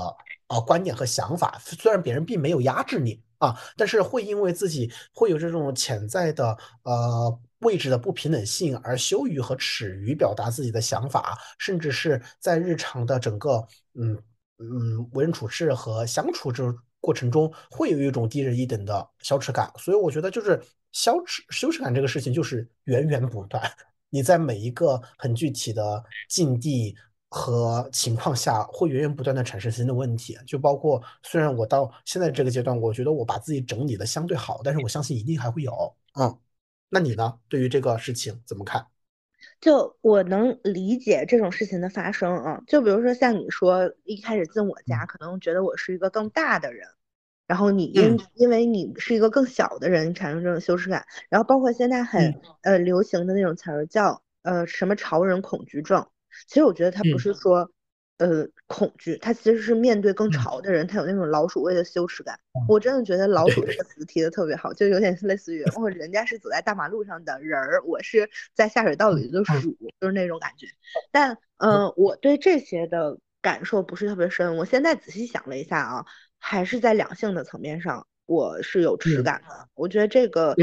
[0.49, 1.61] 啊观点和想法。
[1.62, 14.20] 虽然别人并没有压制你啊，但是会因为自己会有这种潜在的呃位置的不平等性而羞于和耻于表达自己的想法，甚至是在日常的整个嗯
[14.59, 16.76] 嗯为人处事和相处这种。
[17.01, 20.61] 过程中会有一种低人一等的羞耻感，所以我觉得就是
[20.92, 23.62] 羞耻羞耻感这个事情就是源源不断，
[24.11, 26.96] 你在每一个很具体的境地
[27.28, 30.36] 和情况下，会源源不断的产生新的问题。
[30.46, 35.96] 就包括虽然我到现在这个阶段，我觉得我把自己整理的相对好，但是我相信一定还会有。
[36.14, 36.38] 嗯，
[36.88, 37.38] 那你呢？
[37.49, 38.84] 对于这个事情怎么看？
[39.62, 46.86] 就我能理解这种事情的发生啊，就比如说像你说一开始进我家，可能觉得我是一个更大的人，
[47.46, 48.28] 然后你因、嗯。
[48.34, 52.59] 因为你是一个更小的人，产生这种羞耻感，然后包括现在很、嗯。
[52.62, 56.06] 呃流行的那种词儿叫呃什么潮人恐惧症，
[56.48, 57.18] 其实我觉得它不嗯。
[57.18, 57.70] 是说
[58.18, 62.38] 呃恐惧，他其实是面对更潮的人，他有那种老鼠味的羞耻感。
[62.68, 70.66] 我真的觉得“老鼠”这个词提的特别好，就有点类似于哦，人家是走在大马路上的人儿，我是在下水道里的鼠，就是那种感觉。
[71.10, 74.56] 但嗯，我对这些的感受不是特别深。
[74.56, 76.04] 我现在仔细想了一下啊，
[76.38, 79.68] 还是在两性的层面上，我是有耻感的。
[79.74, 80.54] 我觉得这个，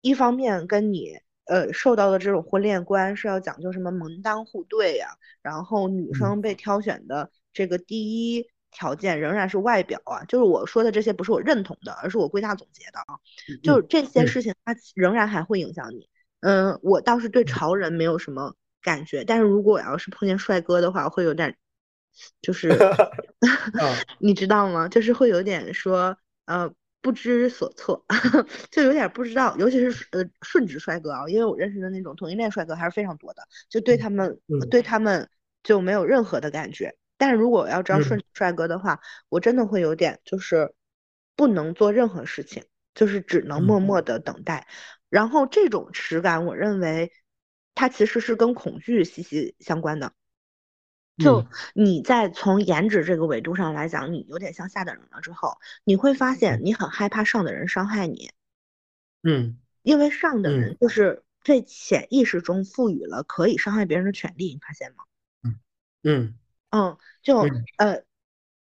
[0.00, 1.18] 一方面跟你。
[1.46, 5.08] 呃，受到的这种婚恋观是要讲究什么门当户对呀，
[5.42, 13.18] 然后女生被挑选的这个第一条件仍然是外表啊，就是我说的这些不是我认同的，而是我归纳总结的啊，
[13.62, 16.08] 就是这些事情它仍然还会影响你。
[16.40, 21.56] 嗯，我倒是对潮人没有什么感觉，但是如果我要是碰见帅哥的话，会有点，
[22.40, 22.70] 就是，
[24.20, 24.88] 你知道吗？
[24.88, 26.16] 就是会有点说，
[26.46, 26.72] 呃。
[27.02, 28.02] 不知所措，
[28.70, 34.40] 就有点不知道，尤其是呃顺直帅哥啊，因为我认识的那种同性恋帅哥还是非常多的，就对他们
[34.70, 35.28] 对他们
[35.62, 36.96] 就没有任何的感觉。
[37.18, 40.72] 但是如果我要知道顺直帅哥的话，我真的会有点就是
[41.36, 44.66] 不能做任何事情，就是只能默默的等待。
[45.08, 47.12] 然后这种耻感，我认为
[47.74, 50.12] 它其实是跟恐惧息息相关的。
[51.18, 51.44] 就
[51.74, 58.30] 你在从颜值这个维度上来讲，你有点像下等人了之后，你会发现你很害怕上的人伤害你。
[59.22, 65.04] 嗯，因为上的人就是在潜意识中赋予了可以伤害别人的权利，你发现吗？
[65.42, 65.58] 嗯。
[66.02, 66.34] 嗯。
[66.70, 67.38] 嗯，就
[67.76, 68.02] 呃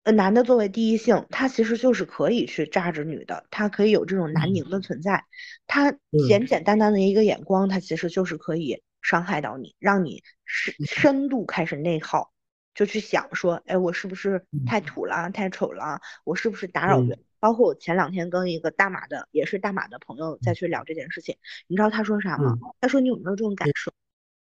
[0.03, 5.25] 呃，男的作为第一性，他其实就是可以去榨着女的，他可以有这种南宁的存在，
[5.67, 5.91] 他
[6.27, 8.81] 简简单单的一个眼光，他其实就是可以。
[9.01, 12.33] 伤害到你，让你深深度开始内耗，
[12.73, 16.01] 就去想说，哎，我是不是太土了，太丑了？
[16.23, 17.19] 我是不是打扰人？
[17.39, 21.37] 包括我前两天跟一个大马的，也是大马的朋友再去聊这件事情，
[21.67, 22.57] 你知道他说啥吗？
[22.81, 23.93] 他说你有没有这种感受？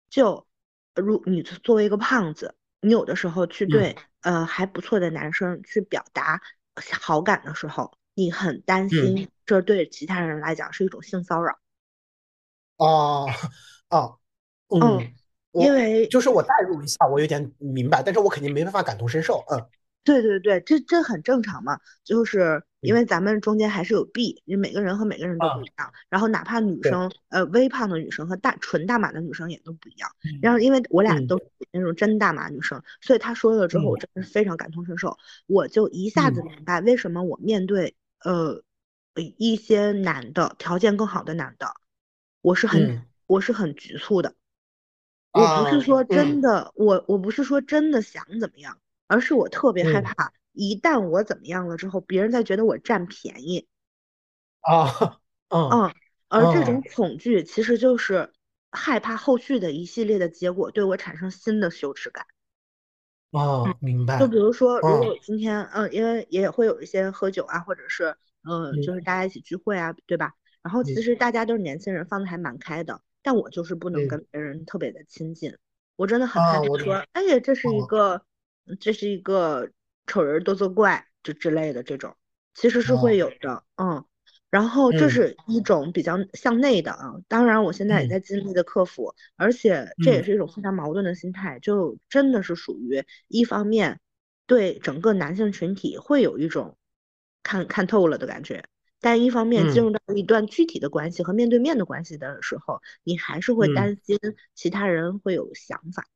[0.10, 0.46] 就
[0.94, 6.40] 如你作为一个胖子，你有的时候去对呃还不错的男生去表达
[7.02, 11.58] 好感的时候，你很担心这对其他人来讲是一种性骚扰。
[12.78, 13.26] 啊
[13.90, 14.20] 啊。
[14.70, 15.14] 嗯，
[15.52, 19.44] 因为就是我代入一下，我有点明白，但是我肯定没办法感同身受。
[19.52, 19.66] 嗯，
[20.04, 25.94] 对对对，这这很正常嘛，就是因为咱们中间还是有 B，因为每个人和每个人都不一样。
[26.10, 30.10] 然后哪怕女生，呃，微胖的女生和大纯大码的女生也都不一样。
[30.42, 38.62] 然后因为我俩都是那种真大码女生，所以他说了之后，我真的是非常感同身受，我就一下子明白为什么我面对呃
[39.38, 41.68] 一些男的条件更好的男的，
[42.42, 44.34] 我是很我是很局促的。
[45.34, 48.78] 我不是说真的，我我不是说真的想怎么样，
[49.08, 53.68] 而是我特别害怕，一旦我怎么样了之后，别人再觉得我占便宜。
[54.62, 55.20] 啊，
[55.50, 55.94] 嗯，
[56.30, 58.32] 而这种恐惧其实就是
[58.72, 62.26] 害怕后续的一系列的结果对我产生新的羞耻感。
[63.32, 64.20] 哦，明白。
[64.20, 68.16] 就比如说，如果今天，嗯，因为也会有一些喝酒啊，或者是，
[68.48, 70.34] 嗯，就是大家一起聚会啊，对吧？
[70.62, 73.02] 然后其实大家都是年轻人，放的还蛮开的。
[73.24, 75.58] 但我就是不能跟别人特别的亲近，
[75.96, 78.24] 我真的很害怕说，哎呀，这是一个，
[78.80, 79.72] 这是一个
[80.06, 82.16] 丑人多作怪，就之类的这种，
[82.54, 84.06] 其实是会有的，嗯，
[84.50, 94.00] 然后这是一种比较向内的啊，当然我现在也在尽力的克服，而且这也是一种非常矛盾的心态，就真的是属于一方面
[94.46, 96.78] 对整个男性群体会有一种
[97.42, 98.66] 看看透了的感觉。
[99.04, 104.18] 但一方面进入到一段具体的关系和面对面的关系的时候，你还是会担心
[104.56, 106.08] 其他人会有想法，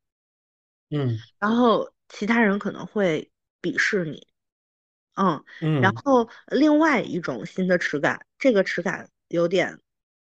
[0.89, 3.29] 嗯，然后其他人可能会
[3.61, 4.25] 鄙视你，
[5.15, 5.43] 嗯，
[5.81, 9.81] 然后另外一种新的耻感，这个耻感有点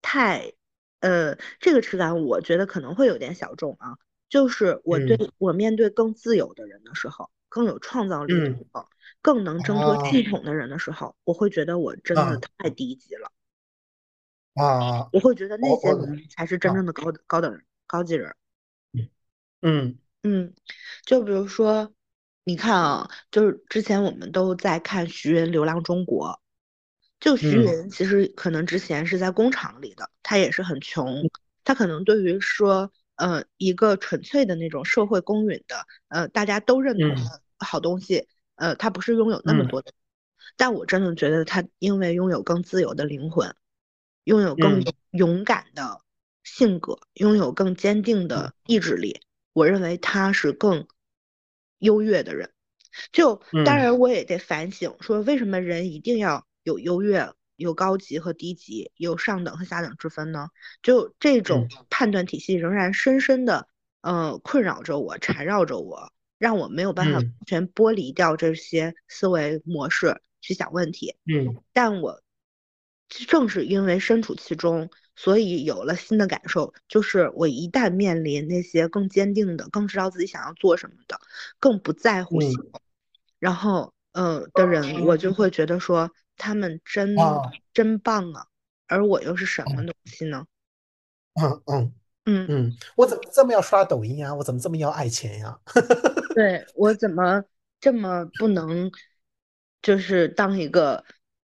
[0.02, 0.52] 太，
[0.98, 3.98] 呃，这个耻感我觉得可能会有点小众啊，
[4.28, 7.30] 就是我对我面对更自由的人的时候。
[7.48, 8.88] 更有创造力的时候，
[9.22, 13.32] 更能挣脱系统的人的时候，我会觉得我真的太低级了。
[14.54, 18.34] 啊，我会觉得那些人才是真正的高高等人、高级人。
[19.62, 20.54] 嗯嗯
[21.04, 21.92] 就比如说，
[22.44, 26.28] 你看啊，就是之前我们都在看徐云《流浪中国》，
[27.20, 31.28] 就徐云其实可能之前是在工厂里的，他也是很穷，
[31.64, 32.92] 他可能对于说。
[33.18, 39.92] 呃，一个纯粹的那种社会公允的，呃，大家都认同的好东西，呃，他不是拥有那么多的，
[40.56, 43.54] 但我真的觉得他因为拥有更自由的灵魂，
[44.22, 46.00] 拥有更勇敢的
[46.44, 49.20] 性格，拥有更坚定的意志力，
[49.52, 50.86] 我认为他是更
[51.78, 52.52] 优越的人。
[53.12, 57.32] 就当然我也得反省，说为什么人一定要有优越？
[57.58, 60.48] 有高级和低级，有上等和下等之分呢。
[60.82, 63.68] 就这种判断体系仍然深深的
[64.00, 66.10] 呃困扰着我，缠绕着我。
[66.38, 71.16] 让我没有办法完全剥离掉这些思维模式去想问题。
[71.26, 72.22] 嗯，但我
[73.08, 81.18] 正是因为身处其中，所以有了新的感受，就是我一旦面临那些更坚定的、更知道自己想要做什么的、
[81.58, 82.38] 更不在乎
[83.40, 87.14] 然后呃的人，我就会觉得说他们真
[87.74, 88.46] 真棒啊，
[88.86, 90.46] 而我又是什么东西呢？
[91.34, 91.94] 嗯嗯。
[92.30, 94.34] 嗯嗯，我怎么这么要刷抖音啊？
[94.34, 95.58] 我怎么这么要爱钱呀？
[96.36, 97.42] 对我怎么
[97.80, 98.90] 这么不能，
[99.80, 101.02] 就是当一个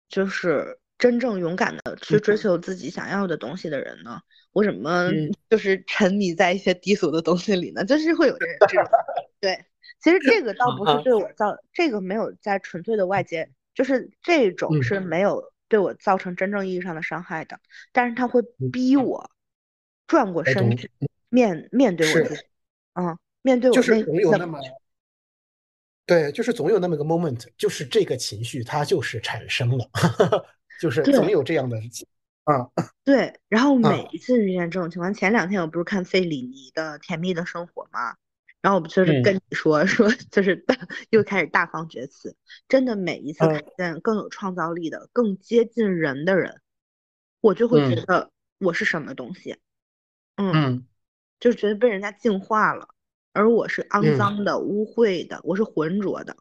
[0.07, 4.21] 就是真正勇敢的去追求自己想要的东西的人呢？
[4.51, 5.09] 我怎么
[5.49, 7.83] 就是沉迷在一些低俗的东西里呢？
[7.83, 8.91] 就是会有这这种
[9.39, 9.65] 对，
[10.03, 13.49] 其实这个倒不是对我造，这个没有在纯粹的外界，
[13.79, 17.57] 就是这种是没有对我造成真正意义上的伤害的，
[17.93, 18.41] 但是他会
[18.73, 19.31] 逼我。
[20.05, 20.91] 转过身去，
[21.29, 22.41] 面面对我自己，
[22.95, 24.59] 嗯，面对我就是总有那么，
[26.05, 29.87] 对，就是总有那么个 moment，就是这个情绪它就是产生了，
[30.81, 31.77] 就是总有这样的，
[32.43, 32.67] 啊，
[33.05, 33.39] 对。
[33.47, 38.15] 然后每一次遇见这种情况，前两天我不是看费里尼的《甜蜜的生活》吗？
[38.61, 40.65] 然后我不就是跟你说 说，就是
[41.11, 42.35] 又开始大放厥词。
[42.67, 46.61] 真的，每一次看见更有创造力的、更接近人的人，
[47.41, 49.57] 我就会觉得我是什么东西。
[50.35, 50.53] 嗯，
[51.39, 52.89] 就是觉得被人家净化了，
[53.33, 56.35] 而我是肮脏的、污秽的，我是浑浊的。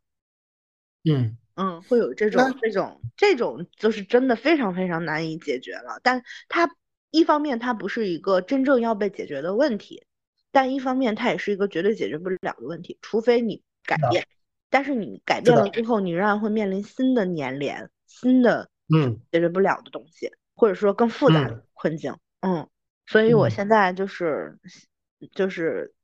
[1.05, 6.01] 嗯嗯，会有这种这种这种，就是真的非常非常难以解决了。
[6.03, 6.69] 但它
[7.11, 10.05] 一方面它不是一个真正要被解决的问题，
[10.51, 14.27] 但一方面它也是一个绝对解决不了的问题，除非你改变。
[14.71, 22.17] 但是你改变了之后，你仍然会面临新的粘连、新的嗯解决不了的东西，或者说更复杂的困境。
[22.41, 22.69] 嗯。
[23.07, 24.59] 所以我现在就是，
[25.33, 25.95] 就是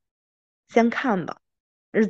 [0.69, 1.39] 先看吧，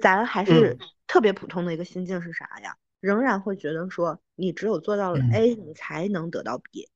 [0.01, 0.79] 咱还是
[1.09, 2.77] 特别普通的一个心境是啥呀？
[3.01, 6.89] 仍然会觉得说，你只有做到了 A，你才能得到 B。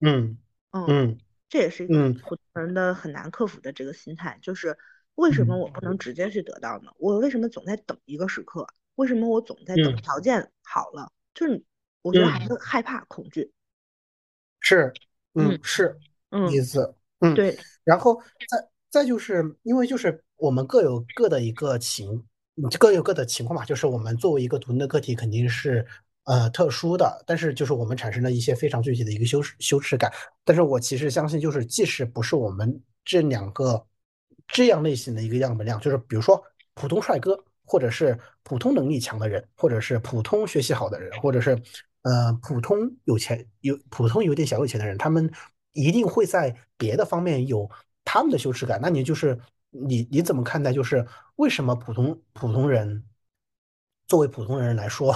[0.00, 0.38] 嗯
[0.72, 1.16] 嗯，
[1.54, 4.76] 这也是一个普通人的很难克服的这个心态，就是
[5.14, 6.90] 为什么我不能直接去得到呢？
[6.98, 8.66] 我为什么总在等一个时刻？
[8.96, 11.12] 为什么我总在等条件好了？
[11.32, 11.62] 就是
[12.02, 13.52] 我觉得还是害怕、恐惧。
[14.58, 14.92] 是，
[15.34, 15.96] 嗯，是，
[16.30, 16.92] 嗯意思。
[17.20, 22.26] 嗯，对，然后再再就是因为就是我们各有各的一个情，
[22.80, 23.64] 各有各的情况嘛。
[23.64, 25.86] 就是我们作为一个独立的个体，肯定是
[26.24, 30.12] 呃特殊的，但是就是我们产生了一些非常具体的一个羞耻羞耻感。
[30.44, 33.86] 但是我其实相信，就是即使不是我们这两个
[34.48, 36.42] 这样类型的一个样本量，就是比如说
[36.74, 41.50] 普通帅哥，或者是普通能力强的人，或者是普通学习好的人，或者是
[42.02, 45.30] 呃普通有钱有普通有点小有钱的人，他们。
[45.76, 47.68] 一定会在别的方面有
[48.04, 49.36] 他们的羞耻感，那你就是
[49.70, 50.72] 你你怎么看待？
[50.72, 51.04] 就是
[51.34, 53.02] 为什么普通普通人
[54.06, 55.12] 作为普通人来说，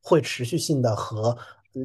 [0.00, 1.36] 会持续性的和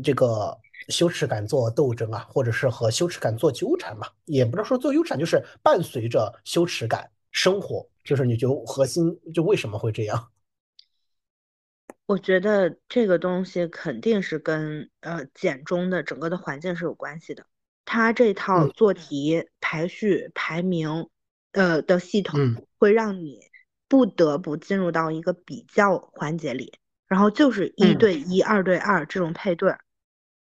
[0.04, 0.58] 这个
[0.90, 4.08] 羞耻感做斗争啊，或者是和羞耻感做纠缠嘛？
[4.26, 7.88] 也不能说做纠缠，就是伴随着羞耻感生活。
[8.04, 10.30] 就是你就核心就为什么会这样？
[12.06, 17.44] 我觉得这个东西肯定是跟呃简中的整个的环境是有关系的。
[17.84, 21.10] 他这套做题、排序、排名，
[21.54, 22.40] 呃的系统，
[22.78, 23.40] 会让你
[23.88, 26.74] 不得不进入到一个比较环节里，
[27.08, 29.74] 然后就是一对一、二对二这种配对，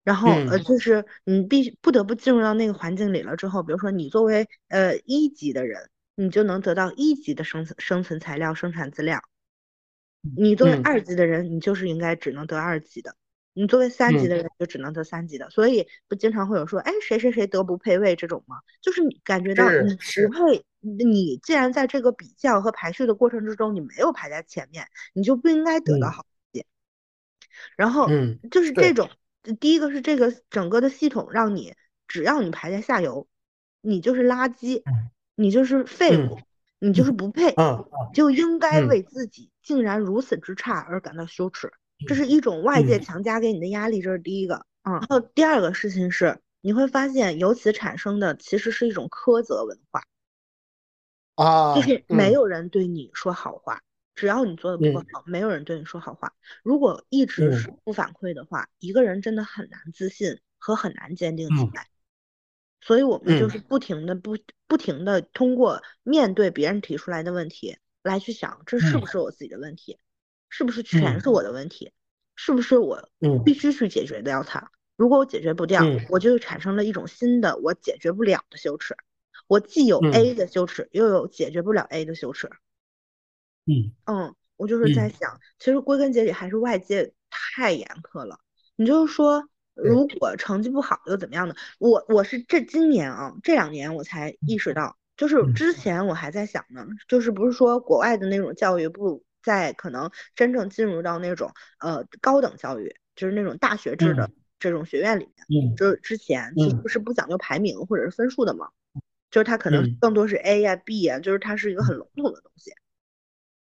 [0.03, 9.19] 然后呃就是你必须不得不进入到那个环境里了之后，比如说你作为呃一级的人，你就能得到一级的生存生存材料、生产资料；
[10.35, 13.15] 你作为二级的人，你就是应该只能得二级的。
[13.53, 18.57] 你作为三级的人就只能得三级的，所以不经常会有说，哎，谁谁谁得不配位这种吗？
[18.81, 26.25] 就是你感觉到你不配，你既然在这个比较和排序的过程之中，你没有排在前面，你就不应该得到好。
[27.75, 28.07] 然后，
[28.51, 29.09] 就是这种，
[29.59, 31.73] 第一个是这个整个的系统让你，
[32.07, 33.27] 只要你排在下游，
[33.81, 34.83] 你就是垃圾，
[35.35, 36.39] 你就是废物，
[36.79, 37.55] 你就是不配，
[38.13, 41.71] 就应该为自己竟然如此之差而感到羞耻。
[42.07, 44.65] 这是一种外界强加给你的压力，这是第一个。
[44.83, 50.03] 嗯，然后第二个事情是，你会发现由此产生的其实是一种苛责文化，
[51.35, 53.81] 啊，就是没有人对你说好话，
[54.19, 56.33] 只要你做的不够好，没有人对你说好话。
[56.61, 61.87] 如果一直是不反馈的话，一个人真的很难自信和很难坚定起来。
[62.81, 69.97] 所以我们就是不停的不不停的通过面对别人提出来的问题来去想，这是不是我自己的问题。
[70.49, 71.93] 是不是全是我的问题？
[72.35, 73.09] 是不是我
[73.45, 74.69] 必须去解决掉它？
[74.97, 78.97] 如果我解决不掉，我就产生了一种新的我解决不了的羞耻。
[79.47, 82.49] 我既有 A 的羞耻，又有解决不了 A 的羞耻。
[83.75, 88.39] 嗯嗯，我就是在想，其实归根结底还是外界太严苛了。
[88.75, 91.55] 你就是说，如果成绩不好又怎么样呢？
[91.79, 108.69] 我我是这今年啊，这两年我才意识到，就是之前我还在想呢，就是不是说国外的那种教育不在可能真正进入到那种呃高等教育，就是那种大学制的这种学院里面，就是之前其实不是不讲究排名或者是分数的嘛，
[109.31, 112.71] 就是它可能更多是 A 呀 B 呀，就是它是一个很笼统的东西。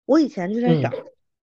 [0.05, 0.91] 我以前就在想，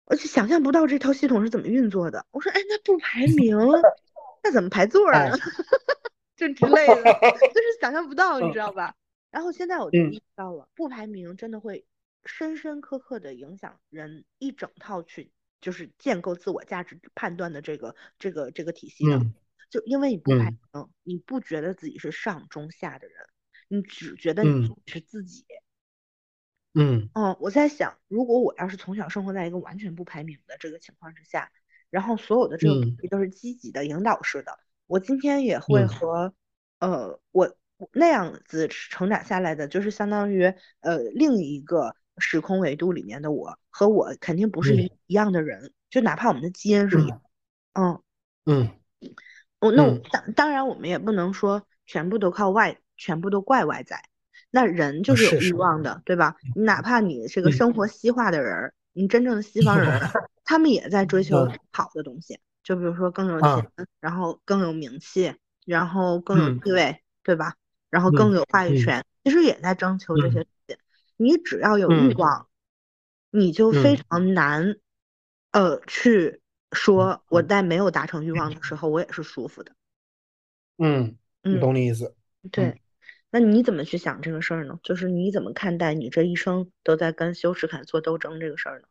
[0.05, 2.25] 而且想象不到这套系统是怎么运作的。
[2.31, 3.57] 我说，哎，那不排名，
[4.43, 5.35] 那怎么排座呢？
[6.37, 8.95] 就之类的， 就是想象不到，你知道吧？
[9.31, 11.85] 然后现在我就意识到了，不排名真的会
[12.25, 19.19] 深深刻刻的影响人一整套去，就是建构自我价值判断的这个这个这个体系的。
[19.69, 23.17] 就因为你不排名，你不觉得自己是上中下的人，
[23.67, 25.45] 你只觉得你是自己。
[25.49, 25.66] 嗯
[27.13, 31.51] 哦，我在想，如果我要是从小生活在一个完全不排名的这个情况之下，
[31.89, 32.75] 然后所有的这个
[33.09, 36.33] 都是积极的引导式的，我今天也会和
[36.79, 37.55] 呃我
[37.91, 47.21] 那样子成长下来的，就是相当于呃另一个时空维度里面的我和我肯定不是一一样的人，就哪怕我们的基因是一样，
[47.73, 48.01] 嗯。
[48.45, 48.69] 嗯，
[49.59, 54.03] 我那我当当然我们也不能说全部都靠外，全部都怪外在。
[54.57, 56.35] 那人就是有欲望的，对吧？
[56.55, 59.87] 你哪怕你是个生活西化的人，你真正的西方人，
[60.43, 65.31] 他们也在追求好的东西，就比如说更有钱，然后更有名气，
[65.63, 67.53] 然后更有地位，对吧？
[67.91, 70.77] 然后更有话语权，其实也在征求这些东西。
[71.17, 72.47] 你只要有欲望，
[73.29, 74.75] 你就非常难，
[75.51, 76.41] 呃，去
[76.71, 79.71] 说我在没有达成欲望的时候，我也是舒服的。
[80.77, 81.15] 嗯，
[81.59, 82.15] 懂你意思。
[82.51, 82.81] 对。
[83.39, 84.79] 那你怎么去想这个事儿呢？
[84.81, 88.87] 就是你怎么看待你这一生都在跟羞耻感做斗争这个事儿呢？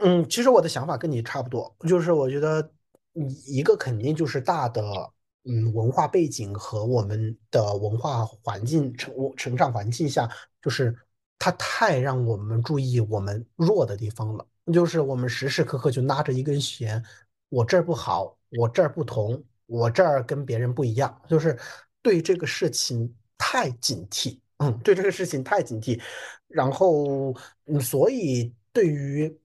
[0.00, 2.70] 嗯，其实我的想法跟你差不多，就是我觉得
[3.46, 4.82] 一个肯定就是大的，
[5.44, 10.28] 嗯，文化背景和我们的文化环境成成长环境下，
[10.60, 10.94] 就是
[11.38, 17.02] 它太让我们注意我们弱的地方了，就是我们时时刻刻就拉着一根弦，
[17.48, 21.58] 我这儿不好，我这儿不同，我这儿跟别人不一样，就是。
[22.04, 23.14] 对这个事情
[23.44, 26.00] 太警惕，嗯，对这个事情太警惕，
[26.46, 27.34] 然后，
[27.66, 29.36] 嗯，所以对于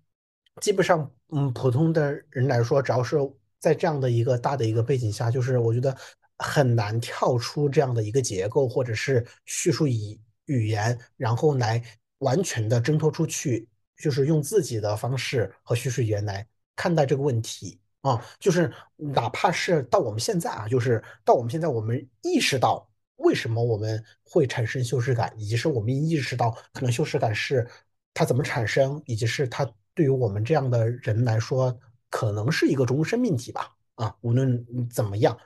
[0.61, 3.17] 基本上，嗯，普通的人来说，只要是
[3.59, 5.97] 在这样的一个大的一个背景下，就是我觉得
[6.37, 11.83] 很难跳出这样的一个结构或者是叙述语语言，然后来
[12.19, 13.67] 完全的挣脱出去，
[13.97, 16.45] 就是用自己的方式和叙述语言来
[16.75, 17.79] 看待这个问题。
[18.01, 22.87] 啊，就是哪怕是到我们现在啊，就是到我们现在，我们意识到
[23.17, 27.67] 为什么我们会产生羞耻感，以及是我们意识到可能羞耻感是
[28.13, 31.77] 它怎么产生，以及是它对于我们这样的人来说，
[32.09, 33.75] 可能是一个终身命题吧。
[33.95, 35.37] 啊，无论怎么样，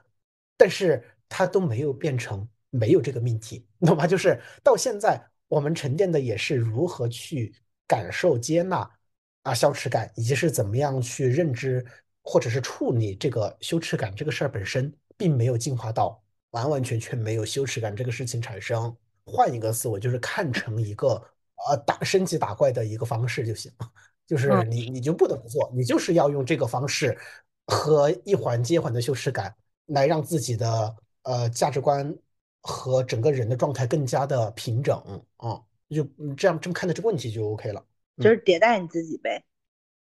[0.58, 4.06] 但是它都没有变成没有这个命题， 懂吗？
[4.08, 7.54] 就是到现在我们沉淀的也是如何去
[7.88, 8.90] 感受、接纳
[9.44, 11.86] 啊羞耻感，以及是怎么样去认知。
[12.24, 18.96] 或者是处理这个羞耻感这个事儿本身，并没有进化到完完全全没有羞耻感这个事情产生。
[19.24, 21.10] 换一个思维，就是看成一个
[21.68, 23.90] 呃打升级打怪的一个方式就行了。
[24.26, 27.18] 就是你你就不得不做，你就是要用这个方式
[27.68, 29.54] 和一环接环的羞耻感，
[29.86, 32.14] 来让自己的呃价值观
[32.62, 34.98] 和整个人的状态更加的平整
[35.38, 35.62] 啊。
[35.90, 36.04] 就
[36.36, 37.86] 这样这么看待这个问题就 OK 了。
[38.18, 39.44] 就是迭代你自己呗。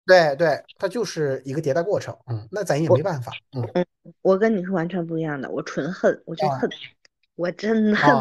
[0.05, 3.85] 对对，它就是一个迭代过程，嗯，那咱也没办法，嗯嗯，
[4.21, 6.69] 我跟你是完全不一样的，我纯恨，我就恨，
[7.35, 8.13] 我真恨，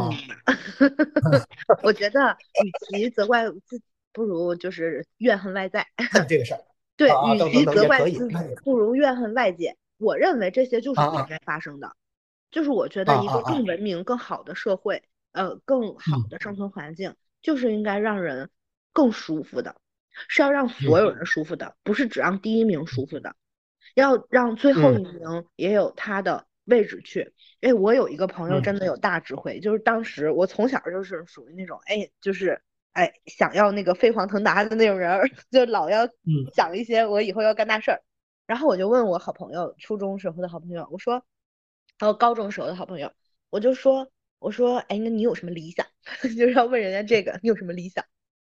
[1.82, 5.86] 我觉得与其责怪自己，不如就是怨恨外在，
[6.28, 6.60] 这个事儿，
[6.96, 9.76] 对，与其责怪自己，不如怨恨外界。
[9.98, 11.96] 我认为这些就是应该发生的，
[12.50, 15.02] 就是我觉得一个更文明、更好的社会，
[15.32, 18.50] 呃，更好的生存环境，就是应该让人
[18.92, 19.76] 更舒服的。
[20.28, 23.34] 是要让所有人舒服的，不是只让第一名舒服的，
[23.94, 27.32] 要让最后一名也有他的位置去。
[27.60, 32.60] 哎，我有一个朋友真的有大智慧，就是当时我从小就是属于那种，哎，就是
[32.92, 36.08] 哎想要那个飞黄腾达的那种人， 就老要
[36.54, 38.02] 想一些我以后要干大事儿。
[38.46, 41.24] 然后我就问我好朋友，初中时候的好朋友，我说，
[41.98, 43.12] 还有高中时候的好朋友，
[43.50, 44.10] 我就说，
[44.40, 45.86] 我说，哎，那你有什么理想？
[46.22, 48.04] 就是要问人家这个，你有什么理想？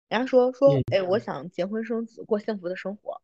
[0.08, 3.20] 人家说说，哎，我想结婚生子，过幸福的生活。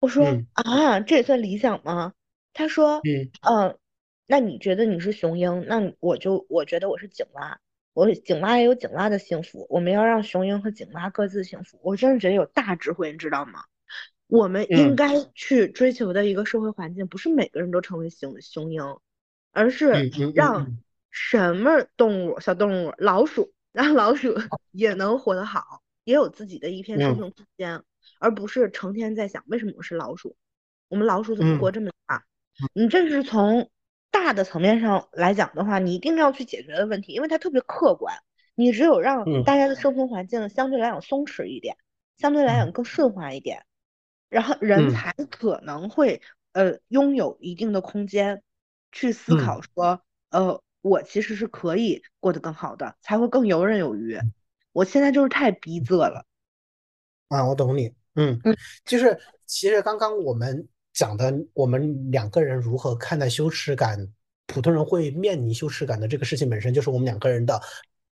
[0.00, 2.14] 我说啊，这也算理想吗？
[2.52, 3.00] 他说，
[3.42, 3.78] 嗯，
[4.26, 7.60] 那你觉得你是雄鹰，那我就我觉得我是井蛙。
[7.92, 11.78] 我井蛙也有井蛙的幸福，我们要让雄鹰和井蛙各自幸福。
[11.82, 13.64] 我真的觉得有大智慧，你知道吗？
[14.28, 18.80] 我们应该去追求的一个社会环境，不是每个人都成为雄雄鹰，
[19.52, 20.78] 而是让
[21.10, 24.34] 什么动物，小动物，老鼠，让老鼠
[24.70, 27.82] 也能活得好，也有自己的一片生存空间，
[28.18, 30.36] 而不是成天在想为什么我是老鼠，
[30.88, 32.24] 我们老鼠怎么过这么差？
[32.72, 33.70] 你这是从。
[34.12, 38.12] 大的层面上来讲的话，你一定要去解决的问题，因为它特别客观。
[38.56, 41.76] 你只有让大家的生存环境相对来讲松弛一点，
[42.18, 43.64] 相对来讲更顺滑一点，
[44.28, 46.20] 然后人才可能会
[46.52, 48.42] 呃拥有一定的空间
[48.90, 54.18] 去思考说，呃，我其实是可以过得更好的，才会更游刃有余。
[54.72, 56.24] 我现在就是太逼仄了。
[57.28, 57.86] 啊，我懂你。
[58.14, 60.68] 嗯嗯，就是其实刚刚我们。
[60.92, 63.96] 讲的我们两个人如何看待羞耻感，
[64.48, 67.58] 普通人会面临羞耻感的这个事情本身就是我们两个人的，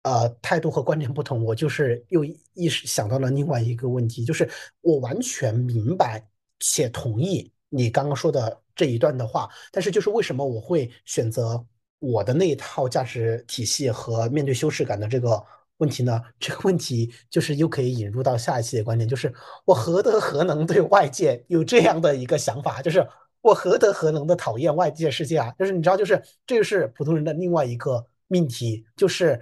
[0.03, 1.41] 呃，态度和观点不同。
[1.43, 4.47] 我就是又意识想到了另外一个问题，就是
[4.81, 6.21] 我完全明白
[6.59, 11.65] 且同意你刚刚说的这一段的话，但是就是为什么我会选择
[11.99, 15.41] 我的那一套价值体系和面对羞耻感的这个。
[15.77, 16.21] 问题呢？
[16.39, 19.33] 这个问题就是又可以引入到下一期的观点，就是
[19.65, 22.81] 我何德何能对外界有这样的一个想法？
[22.81, 23.05] 就是
[23.41, 25.51] 我何德何能的讨厌外界世界啊？
[25.59, 29.41] 就是你知道，就是这个是普通人的另外一个命题，就是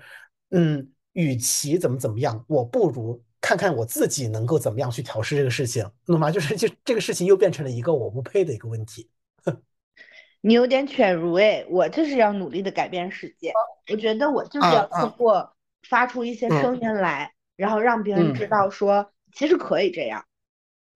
[0.50, 6.32] 嗯，与其怎么怎么样，我不如看看我自己能够怎么样去调试这个事情，懂吗？
[6.32, 9.08] 就是就这个事情又变成了一个我不配的一个问题。
[10.42, 13.54] 你有点犬儒哎，我就是要努力的改变世界，
[13.92, 15.54] 我觉得我就是要通过。
[15.90, 20.26] 发出一些声音来，然后让别人知道说，其实可以这样，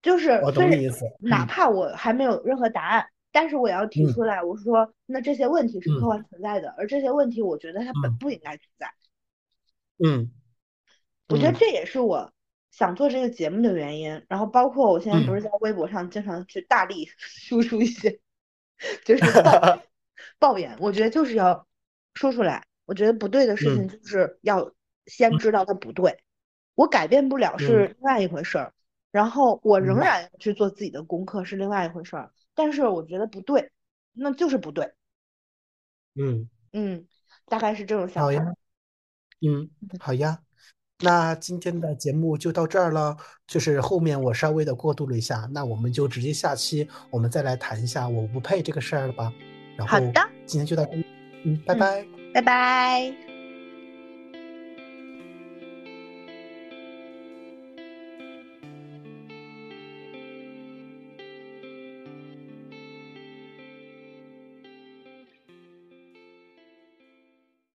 [0.01, 1.05] 就是我懂你意思。
[1.19, 8.93] 哪怕我还没有任何答案，但是我要提出来，我说那这些问题是客观存在的，而这些问题我觉得它本不应该存在。
[10.03, 10.31] 嗯，
[11.27, 12.31] 我觉得这也是我
[12.71, 14.23] 想做这个节目的原因。
[14.29, 18.19] 然后包括我现在不是在微博上经常去大力 输出一些，
[19.03, 19.23] 就是
[20.39, 21.67] 抱怨，我觉得就是要
[22.13, 22.63] 说出来。
[22.85, 24.71] 我觉得不对的事情就是要。
[25.07, 26.19] 先知道它不对，
[26.75, 28.73] 我改变不了是另外一回事儿，
[29.11, 33.71] 然后我仍然去做自己的功课是另外一回事儿，但是我觉得不对，
[34.13, 34.91] 那就是不对。
[36.15, 37.05] 嗯嗯，
[37.45, 38.21] 大概是这种想法。
[38.21, 38.53] 好呀，
[39.41, 40.39] 嗯，好呀，
[41.03, 49.31] 那今天的节目就到这儿了，就是后面我稍微的过渡了一下，那我们就直接下期我们再来谈一下我不配这个事儿了吧。
[49.77, 51.05] 然后好的，今天就到这里，
[51.45, 53.26] 嗯，拜拜，拜拜。